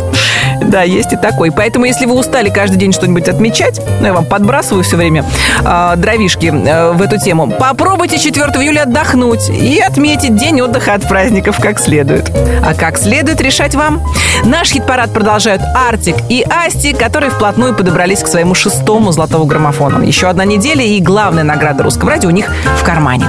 Да, 0.68 0.82
есть 0.82 1.12
и 1.12 1.16
такой. 1.16 1.50
Поэтому, 1.50 1.86
если 1.86 2.04
вы 2.04 2.14
устали 2.14 2.50
каждый 2.50 2.76
день 2.76 2.92
что-нибудь 2.92 3.28
отмечать, 3.28 3.80
ну, 4.00 4.06
я 4.06 4.12
вам 4.12 4.26
подбрасываю 4.26 4.84
все 4.84 4.96
время 4.96 5.24
э, 5.64 5.94
дровишки 5.96 6.46
э, 6.46 6.92
в 6.92 7.00
эту 7.00 7.18
тему, 7.18 7.50
попробуйте 7.50 8.18
4 8.18 8.44
июля 8.62 8.82
отдохнуть 8.82 9.48
и 9.48 9.80
отметить 9.80 10.36
День 10.36 10.60
отдыха 10.60 10.94
от 10.94 11.08
праздников 11.08 11.58
как 11.58 11.78
следует. 11.80 12.30
А 12.62 12.74
как 12.74 12.98
следует 12.98 13.40
решать 13.40 13.74
вам. 13.74 14.02
Наш 14.44 14.68
хит-парад 14.68 15.12
продолжают 15.12 15.62
Артик 15.74 16.16
и 16.28 16.42
Асти, 16.42 16.92
которые 16.92 17.30
вплотную 17.30 17.74
подобрались 17.74 18.22
к 18.22 18.28
своему 18.28 18.54
шестому 18.54 19.10
золотому 19.12 19.46
граммофону. 19.46 20.02
Еще 20.02 20.28
одна 20.28 20.44
неделя 20.44 20.84
и 20.84 21.00
главная 21.00 21.44
награда 21.44 21.82
русского 21.82 22.10
радио 22.10 22.28
у 22.28 22.32
них 22.32 22.52
в 22.78 22.84
кармане. 22.84 23.24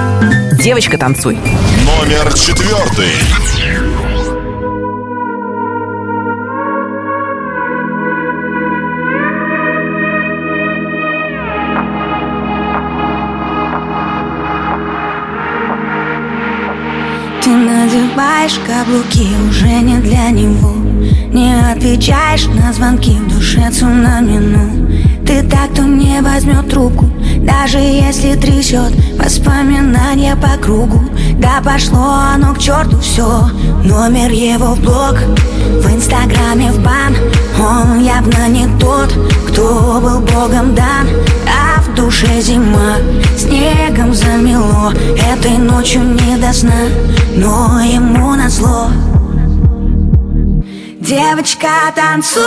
Девочка, 0.62 0.98
танцуй. 0.98 1.38
Номер 1.86 2.34
четвертый. 2.34 3.14
Надеваешь 18.20 18.60
каблуки 18.66 19.28
уже 19.48 19.80
не 19.80 19.98
для 19.98 20.30
него. 20.30 20.74
Не 21.32 21.54
отвечаешь 21.72 22.46
на 22.46 22.72
звонки 22.72 23.12
в 23.12 23.34
душе 23.34 23.70
цунами, 23.70 24.38
ну 24.38 24.88
Ты 25.24 25.42
так, 25.48 25.72
кто 25.72 25.84
не 25.84 26.20
возьмет 26.20 26.68
трубку 26.68 27.06
Даже 27.38 27.78
если 27.78 28.34
трясет 28.34 28.92
воспоминания 29.16 30.36
по 30.36 30.60
кругу. 30.60 31.00
Да 31.38 31.62
пошло 31.64 32.14
оно 32.34 32.52
к 32.52 32.58
черту 32.58 32.98
все 32.98 33.48
Номер 33.84 34.32
его 34.32 34.74
в 34.74 34.80
блог 34.80 35.18
В 35.80 35.94
инстаграме 35.94 36.72
в 36.72 36.82
бан. 36.82 37.14
Он 37.58 38.00
явно 38.00 38.48
не 38.48 38.66
тот, 38.80 39.14
кто 39.48 40.00
был 40.02 40.20
богом 40.20 40.74
дан. 40.74 41.06
А 41.46 41.69
душе 42.00 42.40
зима 42.40 42.96
Снегом 43.36 44.14
замело 44.14 44.92
Этой 45.32 45.58
ночью 45.58 46.02
не 46.02 46.36
до 46.36 46.52
сна 46.52 46.88
Но 47.36 47.80
ему 47.80 48.34
назло. 48.34 48.88
Девочка, 51.00 51.68
танцуй, 51.94 52.42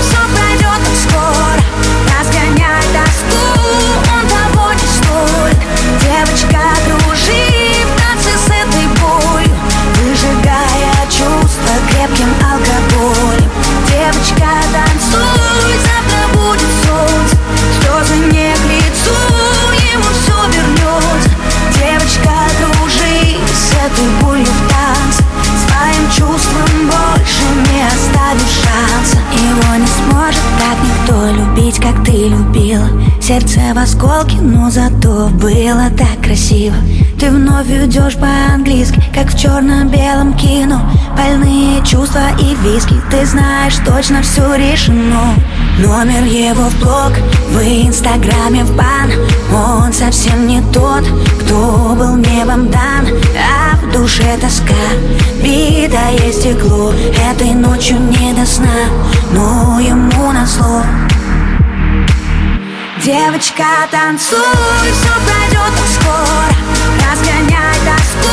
все 0.00 0.20
пройдет 0.34 0.82
скоро 1.02 1.60
Разгоняй 2.18 2.84
тоску, 2.94 3.44
он 4.14 4.24
того 4.28 4.72
не 4.72 4.88
стоит 4.96 5.58
Девочка, 6.00 6.63
Сердце 33.26 33.58
в 33.74 33.78
осколке, 33.78 34.36
но 34.42 34.68
зато 34.68 35.28
было 35.28 35.88
так 35.96 36.22
красиво. 36.22 36.76
Ты 37.18 37.30
вновь 37.30 37.70
идешь 37.70 38.16
по-английски, 38.16 39.02
как 39.14 39.32
в 39.32 39.38
черно-белом 39.38 40.34
кино. 40.34 40.82
Больные 41.16 41.82
чувства 41.86 42.32
и 42.38 42.54
виски, 42.56 43.00
ты 43.10 43.24
знаешь, 43.24 43.76
точно 43.86 44.20
все 44.20 44.54
решено. 44.56 45.36
Номер 45.78 46.22
его 46.24 46.64
в 46.68 46.78
блог, 46.80 47.12
в 47.48 47.62
инстаграме 47.62 48.62
в 48.62 48.76
бан. 48.76 49.10
Он 49.50 49.90
совсем 49.90 50.46
не 50.46 50.60
тот, 50.70 51.04
кто 51.40 51.96
был 51.98 52.16
небом 52.16 52.68
дан. 52.68 53.06
А 53.38 53.74
в 53.76 53.90
душе 53.90 54.36
тоска, 54.38 54.74
битое 55.42 56.30
стекло. 56.30 56.92
Этой 57.32 57.54
ночью 57.54 57.98
не 58.00 58.34
до 58.34 58.44
сна, 58.44 58.90
но 59.32 59.80
ему 59.80 60.30
назло 60.30 60.82
Девочка, 63.04 63.86
танцуй, 63.90 64.38
все 64.80 65.12
пройдет 65.26 65.74
скоро 65.92 66.48
Разгоняй 67.04 67.76
тоску, 67.84 68.32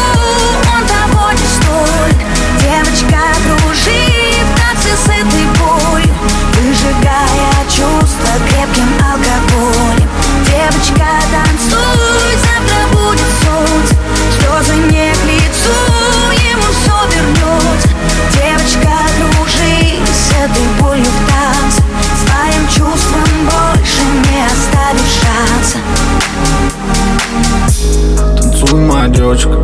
он 0.74 0.88
того 0.88 1.32
не 1.34 1.46
стоит 1.46 2.16
Девочка, 2.62 3.20
дружи 3.44 4.08
в 4.46 4.58
танце 4.58 4.96
с 4.96 5.10
этой 5.10 5.46
болью 5.60 6.14
Выжигая 6.56 7.52
чувства 7.68 8.34
крепким 8.48 8.88
алкоголем. 9.04 10.10
Девочка, 10.46 11.10
танцуй, 11.34 12.32
завтра 12.40 12.80
будет 12.94 13.28
солнце. 13.44 13.96
Слезы 14.40 14.76
не 14.90 15.12
к 15.12 15.24
лицу, 15.26 15.76
ему 16.50 16.68
все 16.72 16.96
вернется 17.14 17.90
Девочка, 18.32 18.96
дружи 19.20 20.00
с 20.14 20.32
этой 20.32 20.66
болью 20.80 21.04
в 21.04 21.30
танце. 21.30 21.82
Своим 22.24 22.68
чувством 22.70 23.50
больше 23.50 23.81
не 24.14 24.45
оставишь 24.45 25.11
Танцуй, 28.38 28.80
моя 28.80 29.08
девочка, 29.08 29.64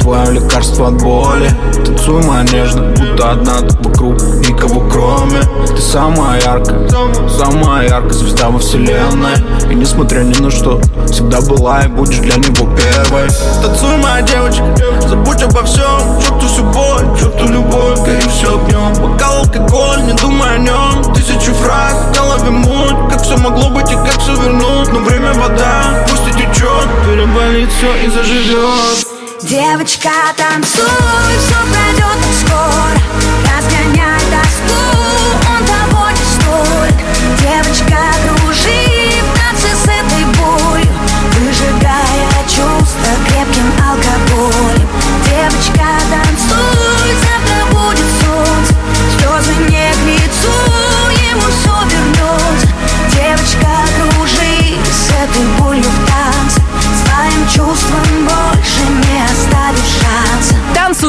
твое 0.00 0.32
лекарство 0.32 0.88
от 0.88 1.02
боли. 1.02 1.50
Танцуй, 1.84 2.22
моя 2.22 2.42
нежная, 2.44 2.94
будто 2.96 3.30
одна 3.30 3.60
тут 3.60 3.86
вокруг 3.86 4.22
Никого 4.48 4.80
кроме. 4.88 5.40
Ты 5.66 5.80
самая 5.80 6.40
яркая, 6.40 6.88
самая 7.28 7.88
яркая 7.88 8.12
звезда 8.12 8.48
во 8.48 8.58
вселенной. 8.58 9.34
И 9.70 9.74
несмотря 9.74 10.20
ни 10.20 10.40
на 10.40 10.50
что, 10.50 10.80
всегда 11.10 11.40
была 11.40 11.82
и 11.82 11.88
будешь 11.88 12.18
для 12.18 12.36
него 12.36 12.68
первой. 12.76 13.28
Танцуй, 13.62 13.96
моя 13.98 14.22
девочка, 14.22 14.64
забудь 15.08 15.42
обо 15.42 15.62
всем 15.64 16.20
Черту 16.20 16.46
всю 16.46 16.64
боль, 16.64 17.18
черту 17.18 17.46
любовь, 17.46 17.98
гори 18.00 18.22
все 18.28 18.54
огнем 18.54 18.92
Бокал 19.00 19.38
алкоголь, 19.38 20.02
не 20.04 20.12
думай 20.12 20.56
о 20.56 20.58
нем 20.58 21.14
Тысячу 21.14 21.52
фраз, 21.54 21.94
в 22.10 22.14
голове 22.16 22.50
муть 22.50 23.10
Как 23.10 23.22
все 23.22 23.36
могло 23.38 23.70
быть 23.70 23.90
и 23.90 23.94
как 23.94 24.18
все 24.18 24.34
вернуть. 24.34 24.92
Но 24.92 25.00
время 25.00 25.32
вода, 25.34 26.04
пусть 26.08 26.28
и 26.28 26.32
течет 26.32 26.88
Переболит 27.08 27.70
все 27.72 27.94
и 28.04 28.10
заживет 28.10 29.06
Девочка, 29.40 30.10
танцуй, 30.36 30.84
все 31.38 31.56
пройдет 31.72 32.27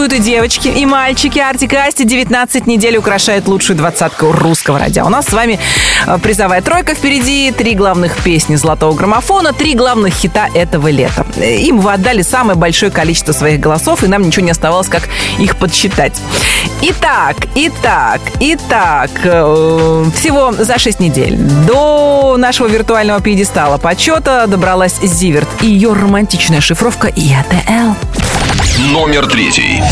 танцуют 0.09 0.13
и 0.13 0.19
девочки, 0.19 0.67
и 0.67 0.85
мальчики. 0.85 1.39
Артик 1.39 1.73
и 1.73 1.75
Асти 1.75 2.03
19 2.03 2.67
недель 2.67 2.97
украшает 2.97 3.47
лучшую 3.47 3.77
двадцатку 3.77 4.31
русского 4.31 4.79
радио. 4.79 5.05
У 5.05 5.09
нас 5.09 5.25
с 5.25 5.33
вами 5.33 5.59
э, 6.05 6.17
призовая 6.21 6.61
тройка 6.61 6.95
впереди, 6.95 7.51
три 7.51 7.75
главных 7.75 8.17
песни 8.17 8.55
золотого 8.55 8.93
граммофона, 8.95 9.53
три 9.53 9.75
главных 9.75 10.13
хита 10.13 10.47
этого 10.53 10.87
лета. 10.89 11.25
Э, 11.37 11.55
Им 11.57 11.79
вы 11.79 11.93
отдали 11.93 12.21
самое 12.21 12.57
большое 12.57 12.91
количество 12.91 13.31
своих 13.31 13.59
голосов, 13.59 14.03
и 14.03 14.07
нам 14.07 14.23
ничего 14.23 14.45
не 14.45 14.51
оставалось, 14.51 14.87
как 14.87 15.03
их 15.37 15.55
подсчитать. 15.57 16.19
Итак, 16.81 17.37
итак, 17.55 18.21
итак, 18.39 19.11
э, 19.23 20.05
всего 20.15 20.51
за 20.51 20.77
6 20.77 20.99
недель 20.99 21.37
до 21.37 22.35
нашего 22.37 22.67
виртуального 22.67 23.21
пьедестала 23.21 23.77
почета 23.77 24.45
добралась 24.47 24.95
Зиверт 25.01 25.49
и 25.61 25.67
ее 25.67 25.93
романтичная 25.93 26.61
шифровка 26.61 27.07
ИАТЛ. 27.07 28.28
Номер 28.87 29.27
третий. 29.27 29.83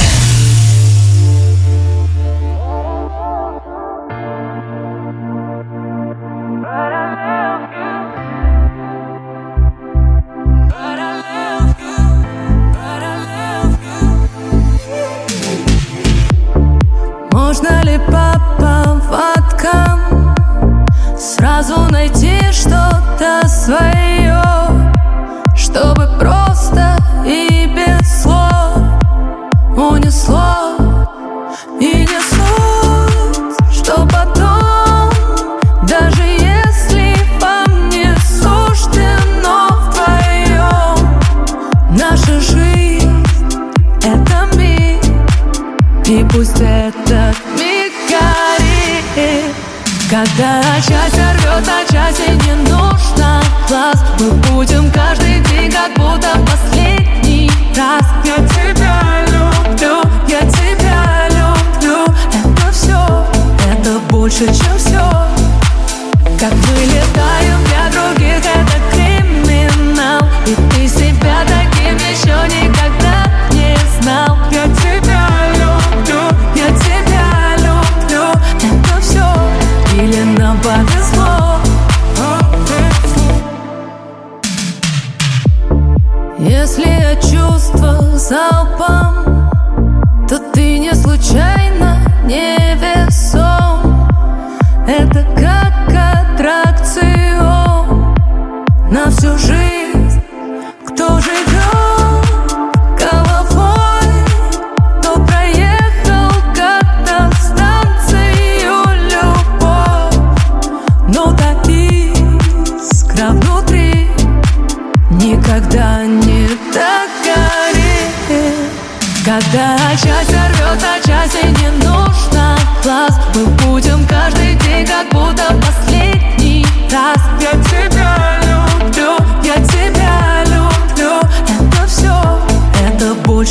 Можно 17.32 17.84
ли 17.84 18.00
по 18.08 18.40
поводкам 18.58 20.34
Сразу 21.18 21.82
найти 21.92 22.40
что-то 22.54 23.48
свое 23.50 24.57
Унесло 30.08 30.78
и 31.82 32.08
не 32.08 32.20
суть 32.30 33.74
Что 33.74 34.08
потом 34.08 35.12
Даже 35.86 36.24
если 36.24 37.14
вам 37.42 37.90
не 37.90 38.16
суждено 38.22 39.68
вдвоем 39.82 41.20
Наша 41.90 42.40
жизнь— 42.40 43.26
это 44.02 44.48
миг 44.56 45.04
и 46.08 46.26
пусть 46.32 46.62
этот 46.62 47.36
миг 47.60 47.92
горит. 48.08 49.54
Когда 50.10 50.62
часть 50.88 51.18
рвет, 51.18 51.68
а 51.68 51.92
части 51.92 52.32
не 52.46 52.54
нужно 52.72 53.42
глаз 53.68 54.02
Мы 54.22 54.32
будем 54.54 54.90
каждый 54.90 55.42
день, 55.42 55.70
как 55.70 55.94
будто 55.98 56.30
последний 56.50 57.52
раз. 57.76 58.06
Я 58.24 58.38
тебя 58.48 59.27
больше, 64.38 64.54
чем 64.54 64.78
все 64.78 65.02
Как 66.40 66.52
мы 66.52 66.86
летаем 66.86 67.64
для 67.66 67.90
других, 67.90 68.38
это 68.38 68.78
криминал. 68.92 70.22
И 70.46 70.56
ты 70.72 70.88
себя 70.88 71.44
таким 71.48 71.96
еще 71.96 72.38
никогда 72.48 73.26
не 73.52 73.76
знал. 74.00 74.38
Я 74.52 74.64
тебя 74.76 75.28
люблю, 75.56 76.22
я 76.56 76.68
тебя 76.78 77.56
люблю. 77.58 78.26
Это 78.58 79.02
все, 79.02 79.26
или 79.96 80.24
нам 80.38 80.58
повезло? 80.60 81.60
Если 86.40 86.88
я 86.88 87.16
чувства 87.16 88.00
залпом 88.16 89.50
То 90.28 90.38
ты 90.54 90.78
не 90.80 90.94
случайно 90.94 92.00
не 92.26 92.57
Это 94.88 95.26
как 95.36 95.74
аттракцион 96.40 98.16
На 98.90 99.12
всю 99.12 99.38
жизнь 99.38 99.77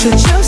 это 0.07 0.19
больше, 0.19 0.46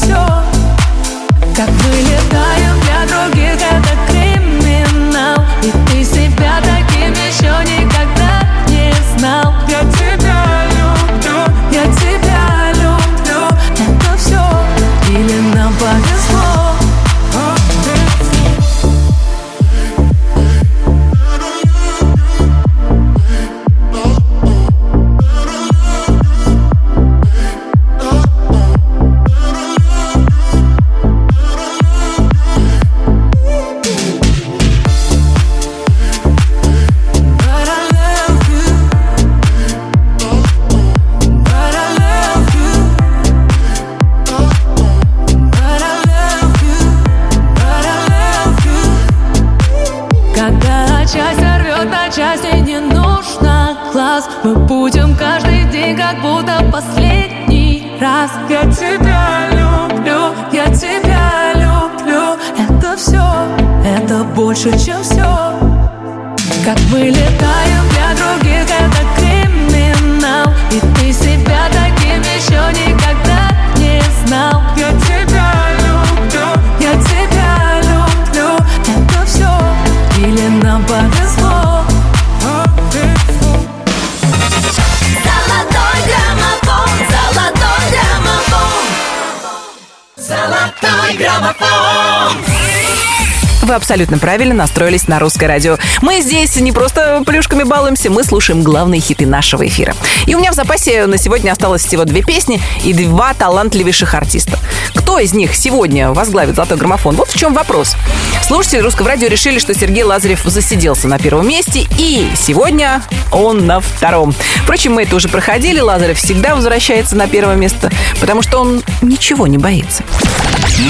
абсолютно 93.79 94.18
правильно 94.18 94.55
настроились 94.55 95.09
на 95.09 95.18
русское 95.18 95.46
радио. 95.46 95.79
Мы 96.03 96.21
здесь 96.21 96.57
не 96.57 96.72
просто 96.72 97.22
плюшками 97.25 97.63
балуемся, 97.63 98.11
мы 98.11 98.25
слушаем 98.25 98.63
главные 98.63 99.00
хиты 99.00 99.25
нашего 99.25 99.67
эфира. 99.67 99.95
И 100.26 100.34
у 100.34 100.38
меня 100.38 100.53
в 100.53 100.55
запасе 100.55 101.07
на 101.07 101.17
сегодня 101.17 101.53
осталось 101.53 101.87
всего 101.87 102.05
две 102.05 102.22
песни 102.22 102.61
и 102.84 102.92
два 102.92 103.33
талантливейших 103.34 104.14
артиста. 104.14 104.59
Кто 104.95 105.18
из 105.18 105.33
них 105.33 105.55
сегодня 105.55 106.13
возглавит 106.13 106.57
«Золотой 106.57 106.76
граммофон»? 106.76 107.17
Вот 107.17 107.30
в 107.30 107.38
чем 107.38 107.55
вопрос. 107.55 107.96
Слушатели 108.42 108.80
русского 108.80 109.09
радио 109.09 109.29
решили, 109.29 109.59
что 109.59 109.72
Сергей 109.75 110.03
Лазарев 110.03 110.42
засиделся 110.45 111.09
на 111.09 111.18
первом 111.18 111.49
месте, 111.49 111.87
и 111.99 112.29
сегодня 112.37 113.03
он 113.33 113.67
на 113.67 113.80
втором. 113.80 114.34
Впрочем, 114.64 114.95
мы 114.95 115.05
это 115.05 115.17
уже 115.17 115.29
проходили. 115.29 115.80
Лазарев 115.80 116.18
всегда 116.18 116.55
возвращается 116.55 117.17
на 117.17 117.29
первое 117.29 117.57
место, 117.57 117.91
потому 118.21 118.42
что 118.42 118.59
он 118.59 118.83
ничего 119.03 119.46
не 119.46 119.59
боится. 119.59 120.03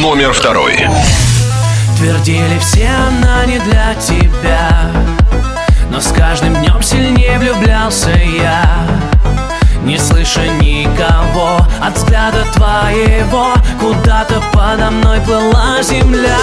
Номер 0.01 0.33
второй. 0.33 0.89
Твердили 1.99 2.61
все, 2.61 2.89
она 3.09 3.45
не 3.45 3.59
для 3.59 3.93
тебя. 3.97 4.71
Но 5.91 6.01
с 6.01 6.13
каждым 6.13 6.55
днем 6.55 6.81
сильнее 6.81 7.41
влюблялся 7.41 8.11
я. 8.11 8.63
Не 9.83 9.99
слыша 9.99 10.47
никого, 10.47 11.59
От 11.83 11.97
взгляда 11.97 12.45
твоего 12.55 13.53
Куда-то 13.81 14.41
подо 14.53 14.93
мной 14.93 15.21
плыла 15.23 15.83
земля. 15.83 16.39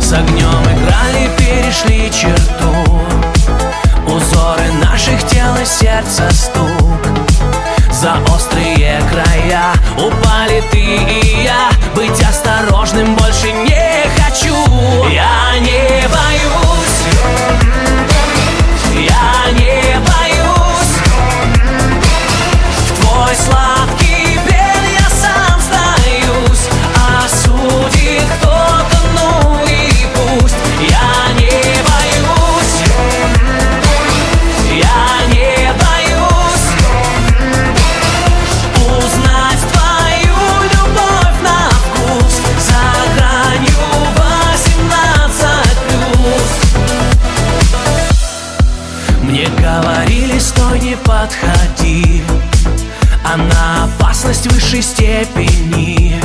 С 0.00 0.10
огнем 0.14 0.62
играли, 0.62 1.28
перешли 1.36 2.10
черту. 2.10 2.98
Узоры 4.06 4.72
наших 4.82 5.22
тел 5.28 5.54
и 5.62 5.66
сердца 5.66 6.30
стук. 6.30 7.06
За 7.92 8.14
острые 8.32 9.02
края 9.12 9.74
упали 9.98 10.62
ты 10.70 10.78
и 10.78 11.44
я. 11.44 11.68
Быть 11.94 12.22
осторожным 12.22 13.14
больше 13.16 13.52
не 13.52 13.89
хочу. 14.30 14.54
Я 15.10 15.58
не 15.58 16.08
боюсь 16.08 16.69
опасность 54.40 54.46
высшей 54.52 54.82
степени. 54.82 56.20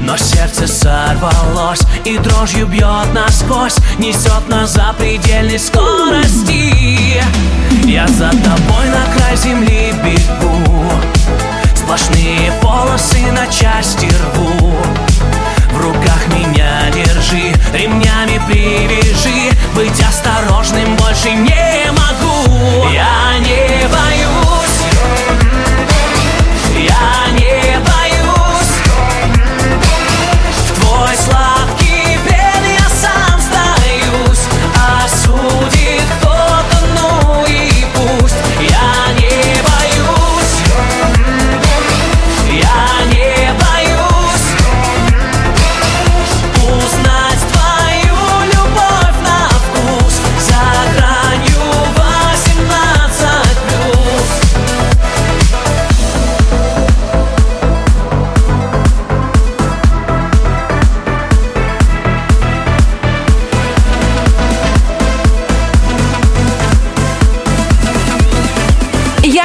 Но 0.00 0.16
сердце 0.16 0.66
сорвалось 0.66 1.82
и 2.04 2.16
дрожью 2.18 2.66
бьет 2.66 3.12
насквозь 3.12 3.76
Несет 3.98 4.48
на 4.48 4.66
запредельной 4.66 5.58
скорости. 5.58 7.22
Я 7.84 8.06
за 8.06 8.30
тобой 8.30 8.86
на 8.88 9.14
край 9.14 9.36
земли 9.36 9.92
бегу 10.04 10.90
Сплошные 11.74 12.52
полосы 12.62 13.20
на 13.32 13.46
части 13.48 14.06
рву. 14.06 14.72
В 15.72 15.80
руках 15.80 16.26
меня 16.28 16.90
держи, 16.94 17.52
ремнями 17.72 18.40
привяжи 18.46 19.50
Быть 19.74 20.00
осторожным 20.00 20.96
больше 20.96 21.30
не 21.32 21.90
могу. 21.90 22.88
Я 22.92 23.38
не 23.40 23.86
боюсь 23.88 24.47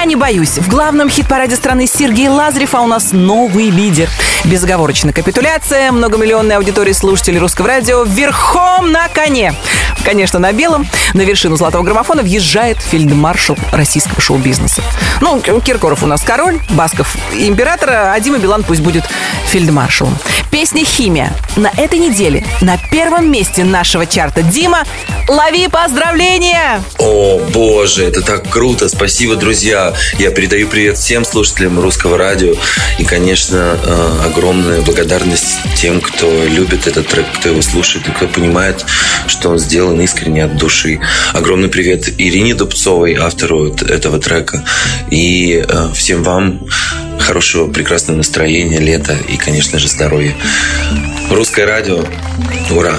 Не 0.06 0.18
боюсь. 0.18 0.58
В 0.58 0.68
главном 0.68 1.10
хит-параде 1.10 1.56
страны 1.56 1.88
Сергей 1.88 2.28
Лазарев, 2.28 2.76
а 2.76 2.82
у 2.82 2.88
нас 2.88 3.14
новый 3.14 3.70
лидер. 3.70 4.10
Безоговорочная 4.44 5.14
капитуляция, 5.14 5.94
многомиллионная 5.94 6.58
аудитория 6.58 6.94
слушателей 6.94 7.40
русского 7.40 7.70
радио 7.70 8.04
верхом 8.04 8.92
на 8.92 9.08
коне. 9.08 9.54
Конечно, 10.04 10.40
на 10.40 10.52
белом. 10.52 10.88
На 11.14 11.22
вершину 11.22 11.56
золотого 11.56 11.84
граммофона 11.84 12.24
въезжает 12.24 12.78
фельдмаршал 12.80 13.58
российского 13.72 14.22
шоу-бизнеса. 14.22 14.82
Ну, 15.22 15.40
Киркоров 15.40 16.04
у 16.04 16.08
нас 16.08 16.22
король, 16.22 16.60
Басков 16.72 17.16
император, 17.34 17.90
а 17.92 18.20
Дима 18.20 18.38
Билан 18.38 18.64
пусть 18.64 18.82
будет 18.82 19.04
фельдмаршалом. 19.48 20.18
Песня 20.52 20.86
«Химия». 20.86 21.34
На 21.56 21.72
этой 21.78 22.00
неделе 22.00 22.46
на 22.62 22.78
первом 22.78 23.32
месте 23.32 23.64
нашего 23.64 24.06
чарта. 24.06 24.44
Дима, 24.44 24.84
лови 25.28 25.68
поздравления! 25.68 26.84
О, 27.00 27.40
боже, 27.54 28.06
это 28.06 28.22
так 28.22 28.50
круто. 28.50 28.88
Спасибо, 28.90 29.36
друзья. 29.36 29.94
Я 30.20 30.32
передаю 30.32 30.68
привет 30.68 30.98
всем 30.98 31.26
слушателям 31.26 31.80
русского 31.80 32.18
радио. 32.18 32.54
И, 33.00 33.04
конечно, 33.04 33.78
э, 33.84 34.20
огромная 34.26 34.82
благодарность 34.82 35.60
тем, 35.76 36.02
кто 36.02 36.30
любит 36.46 36.88
этот 36.88 37.08
трек, 37.08 37.26
кто 37.36 37.50
его 37.50 37.62
слушает 37.62 38.08
и 38.08 38.12
кто 38.12 38.28
понимает, 38.28 38.86
что 39.28 39.50
он 39.50 39.60
сделан 39.84 40.00
искренне 40.00 40.46
от 40.46 40.56
души. 40.56 41.02
Огромный 41.34 41.68
привет 41.68 42.08
Ирине 42.18 42.56
Дубцовой, 42.56 43.16
автору 43.16 43.68
этого 43.68 44.18
трека. 44.18 44.64
И 45.12 45.62
э, 45.68 45.90
всем 45.94 46.24
вам 46.24 46.66
хорошего, 47.20 47.70
прекрасного 47.70 48.20
настроения, 48.20 48.80
лета 48.80 49.18
и, 49.28 49.36
конечно 49.36 49.80
же, 49.80 49.90
здоровья. 49.90 50.34
Русское 51.30 51.66
радио. 51.66 52.00
Ура! 52.72 52.96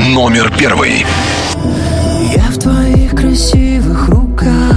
Номер 0.00 0.52
первый. 0.58 1.06
Я 2.34 2.42
в 2.50 2.58
твоих 2.58 3.12
красивых 3.12 4.08
руках 4.08 4.74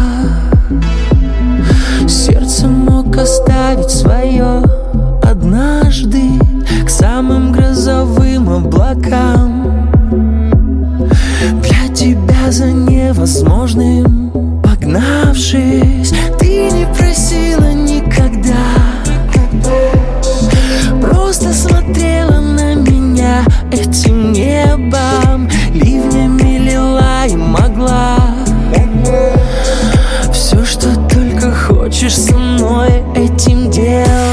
Сердце 2.08 2.68
мог 2.68 3.18
оставить 3.18 3.90
свое 3.90 4.64
однажды 5.24 6.22
К 6.86 6.90
самым 6.90 7.52
грозовым 7.52 8.48
облакам 8.48 9.59
за 12.52 12.66
невозможным 12.66 14.62
Погнавшись, 14.64 16.12
ты 16.40 16.72
не 16.72 16.86
просила 16.98 17.72
никогда. 17.74 18.56
Просто 21.02 21.54
смотрела 21.54 22.40
на 22.40 22.74
меня 22.76 23.44
этим 23.72 24.32
небом 24.32 25.48
Ливнями 25.74 26.58
лила 26.58 27.26
и 27.28 27.36
могла. 27.36 28.18
Все, 30.34 30.66
что 30.66 30.96
только 31.08 31.54
хочешь 31.54 32.18
со 32.18 32.36
мной 32.36 33.04
этим 33.16 33.70
делать 33.70 34.29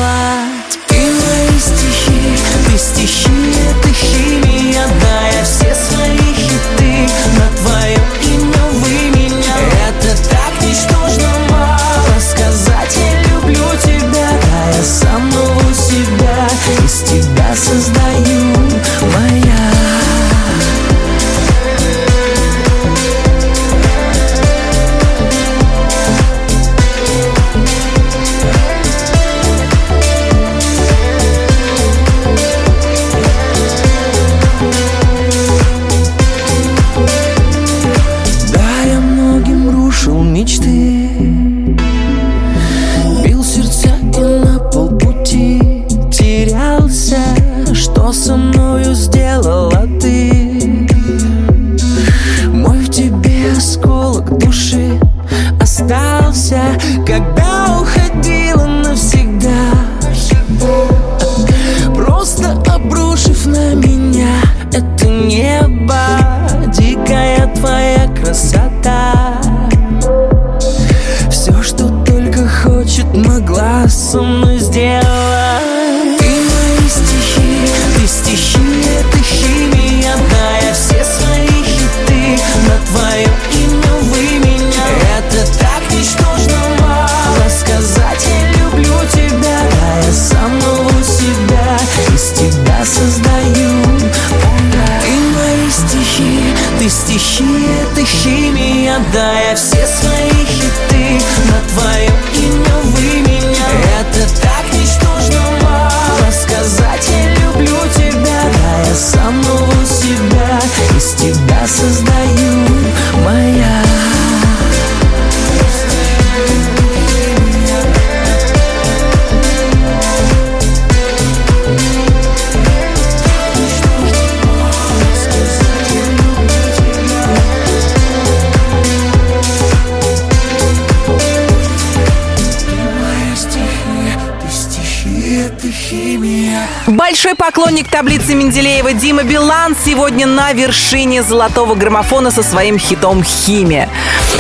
поклонник 137.47 137.89
таблицы 137.89 138.35
Менделеева 138.35 138.93
Дима 138.93 139.23
Билан 139.23 139.77
сегодня 139.85 140.27
на 140.27 140.53
вершине 140.53 141.23
золотого 141.23 141.77
граммофона 141.77 142.33
со 142.33 142.43
своим 142.43 142.77
хитом 142.77 143.23
«Химия». 143.23 143.89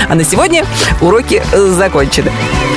А 0.08 0.16
на 0.16 0.24
сегодня 0.24 0.64
уроки 1.00 1.40
закончены. 1.52 2.32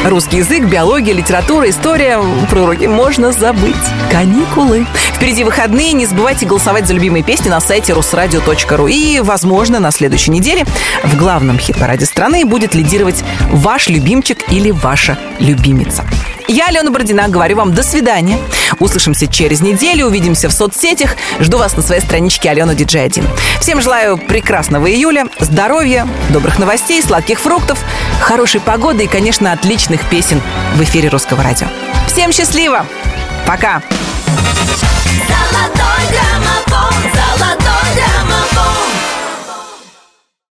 Русский 0.05 0.37
язык, 0.37 0.65
биология, 0.65 1.15
литература, 1.15 1.67
история. 1.67 2.19
Про 2.47 2.61
уроки 2.61 2.85
можно 2.85 3.31
забыть. 3.31 3.73
Каникулы. 4.11 4.85
Впереди 5.15 5.43
выходные. 5.43 5.93
Не 5.93 6.05
забывайте 6.05 6.45
голосовать 6.45 6.85
за 6.85 6.93
любимые 6.93 7.23
песни 7.23 7.49
на 7.49 7.59
сайте 7.59 7.93
русрадио.ру. 7.93 8.85
И, 8.85 9.21
возможно, 9.21 9.79
на 9.79 9.89
следующей 9.89 10.29
неделе 10.29 10.63
в 11.03 11.17
главном 11.17 11.57
хит-параде 11.57 12.05
страны 12.05 12.45
будет 12.45 12.75
лидировать 12.75 13.23
ваш 13.49 13.89
любимчик 13.89 14.51
или 14.51 14.69
ваша 14.69 15.17
любимица. 15.39 16.05
Я, 16.47 16.67
Алена 16.67 16.91
Бородина, 16.91 17.29
говорю 17.29 17.57
вам 17.57 17.73
до 17.73 17.83
свидания. 17.83 18.37
Услышимся 18.79 19.27
через 19.27 19.61
неделю, 19.61 20.07
увидимся 20.07 20.49
в 20.49 20.53
соцсетях. 20.53 21.15
Жду 21.39 21.57
вас 21.57 21.75
на 21.75 21.81
своей 21.81 22.01
страничке 22.01 22.49
Алена 22.49 22.73
Диджей 22.73 23.03
1. 23.03 23.25
Всем 23.59 23.81
желаю 23.81 24.17
прекрасного 24.17 24.89
июля, 24.89 25.27
здоровья, 25.39 26.07
добрых 26.29 26.59
новостей, 26.59 27.01
сладких 27.01 27.39
фруктов, 27.39 27.79
хорошей 28.21 28.61
погоды 28.61 29.05
и, 29.05 29.07
конечно, 29.07 29.51
отличных 29.51 30.07
песен 30.09 30.41
в 30.75 30.83
эфире 30.83 31.09
Русского 31.09 31.43
радио. 31.43 31.67
Всем 32.07 32.31
счастливо! 32.31 32.85
Пока! 33.45 33.81
Золотой 35.27 36.05
граммофон, 36.09 36.93
золотой 37.13 37.95
граммофон 37.95 38.98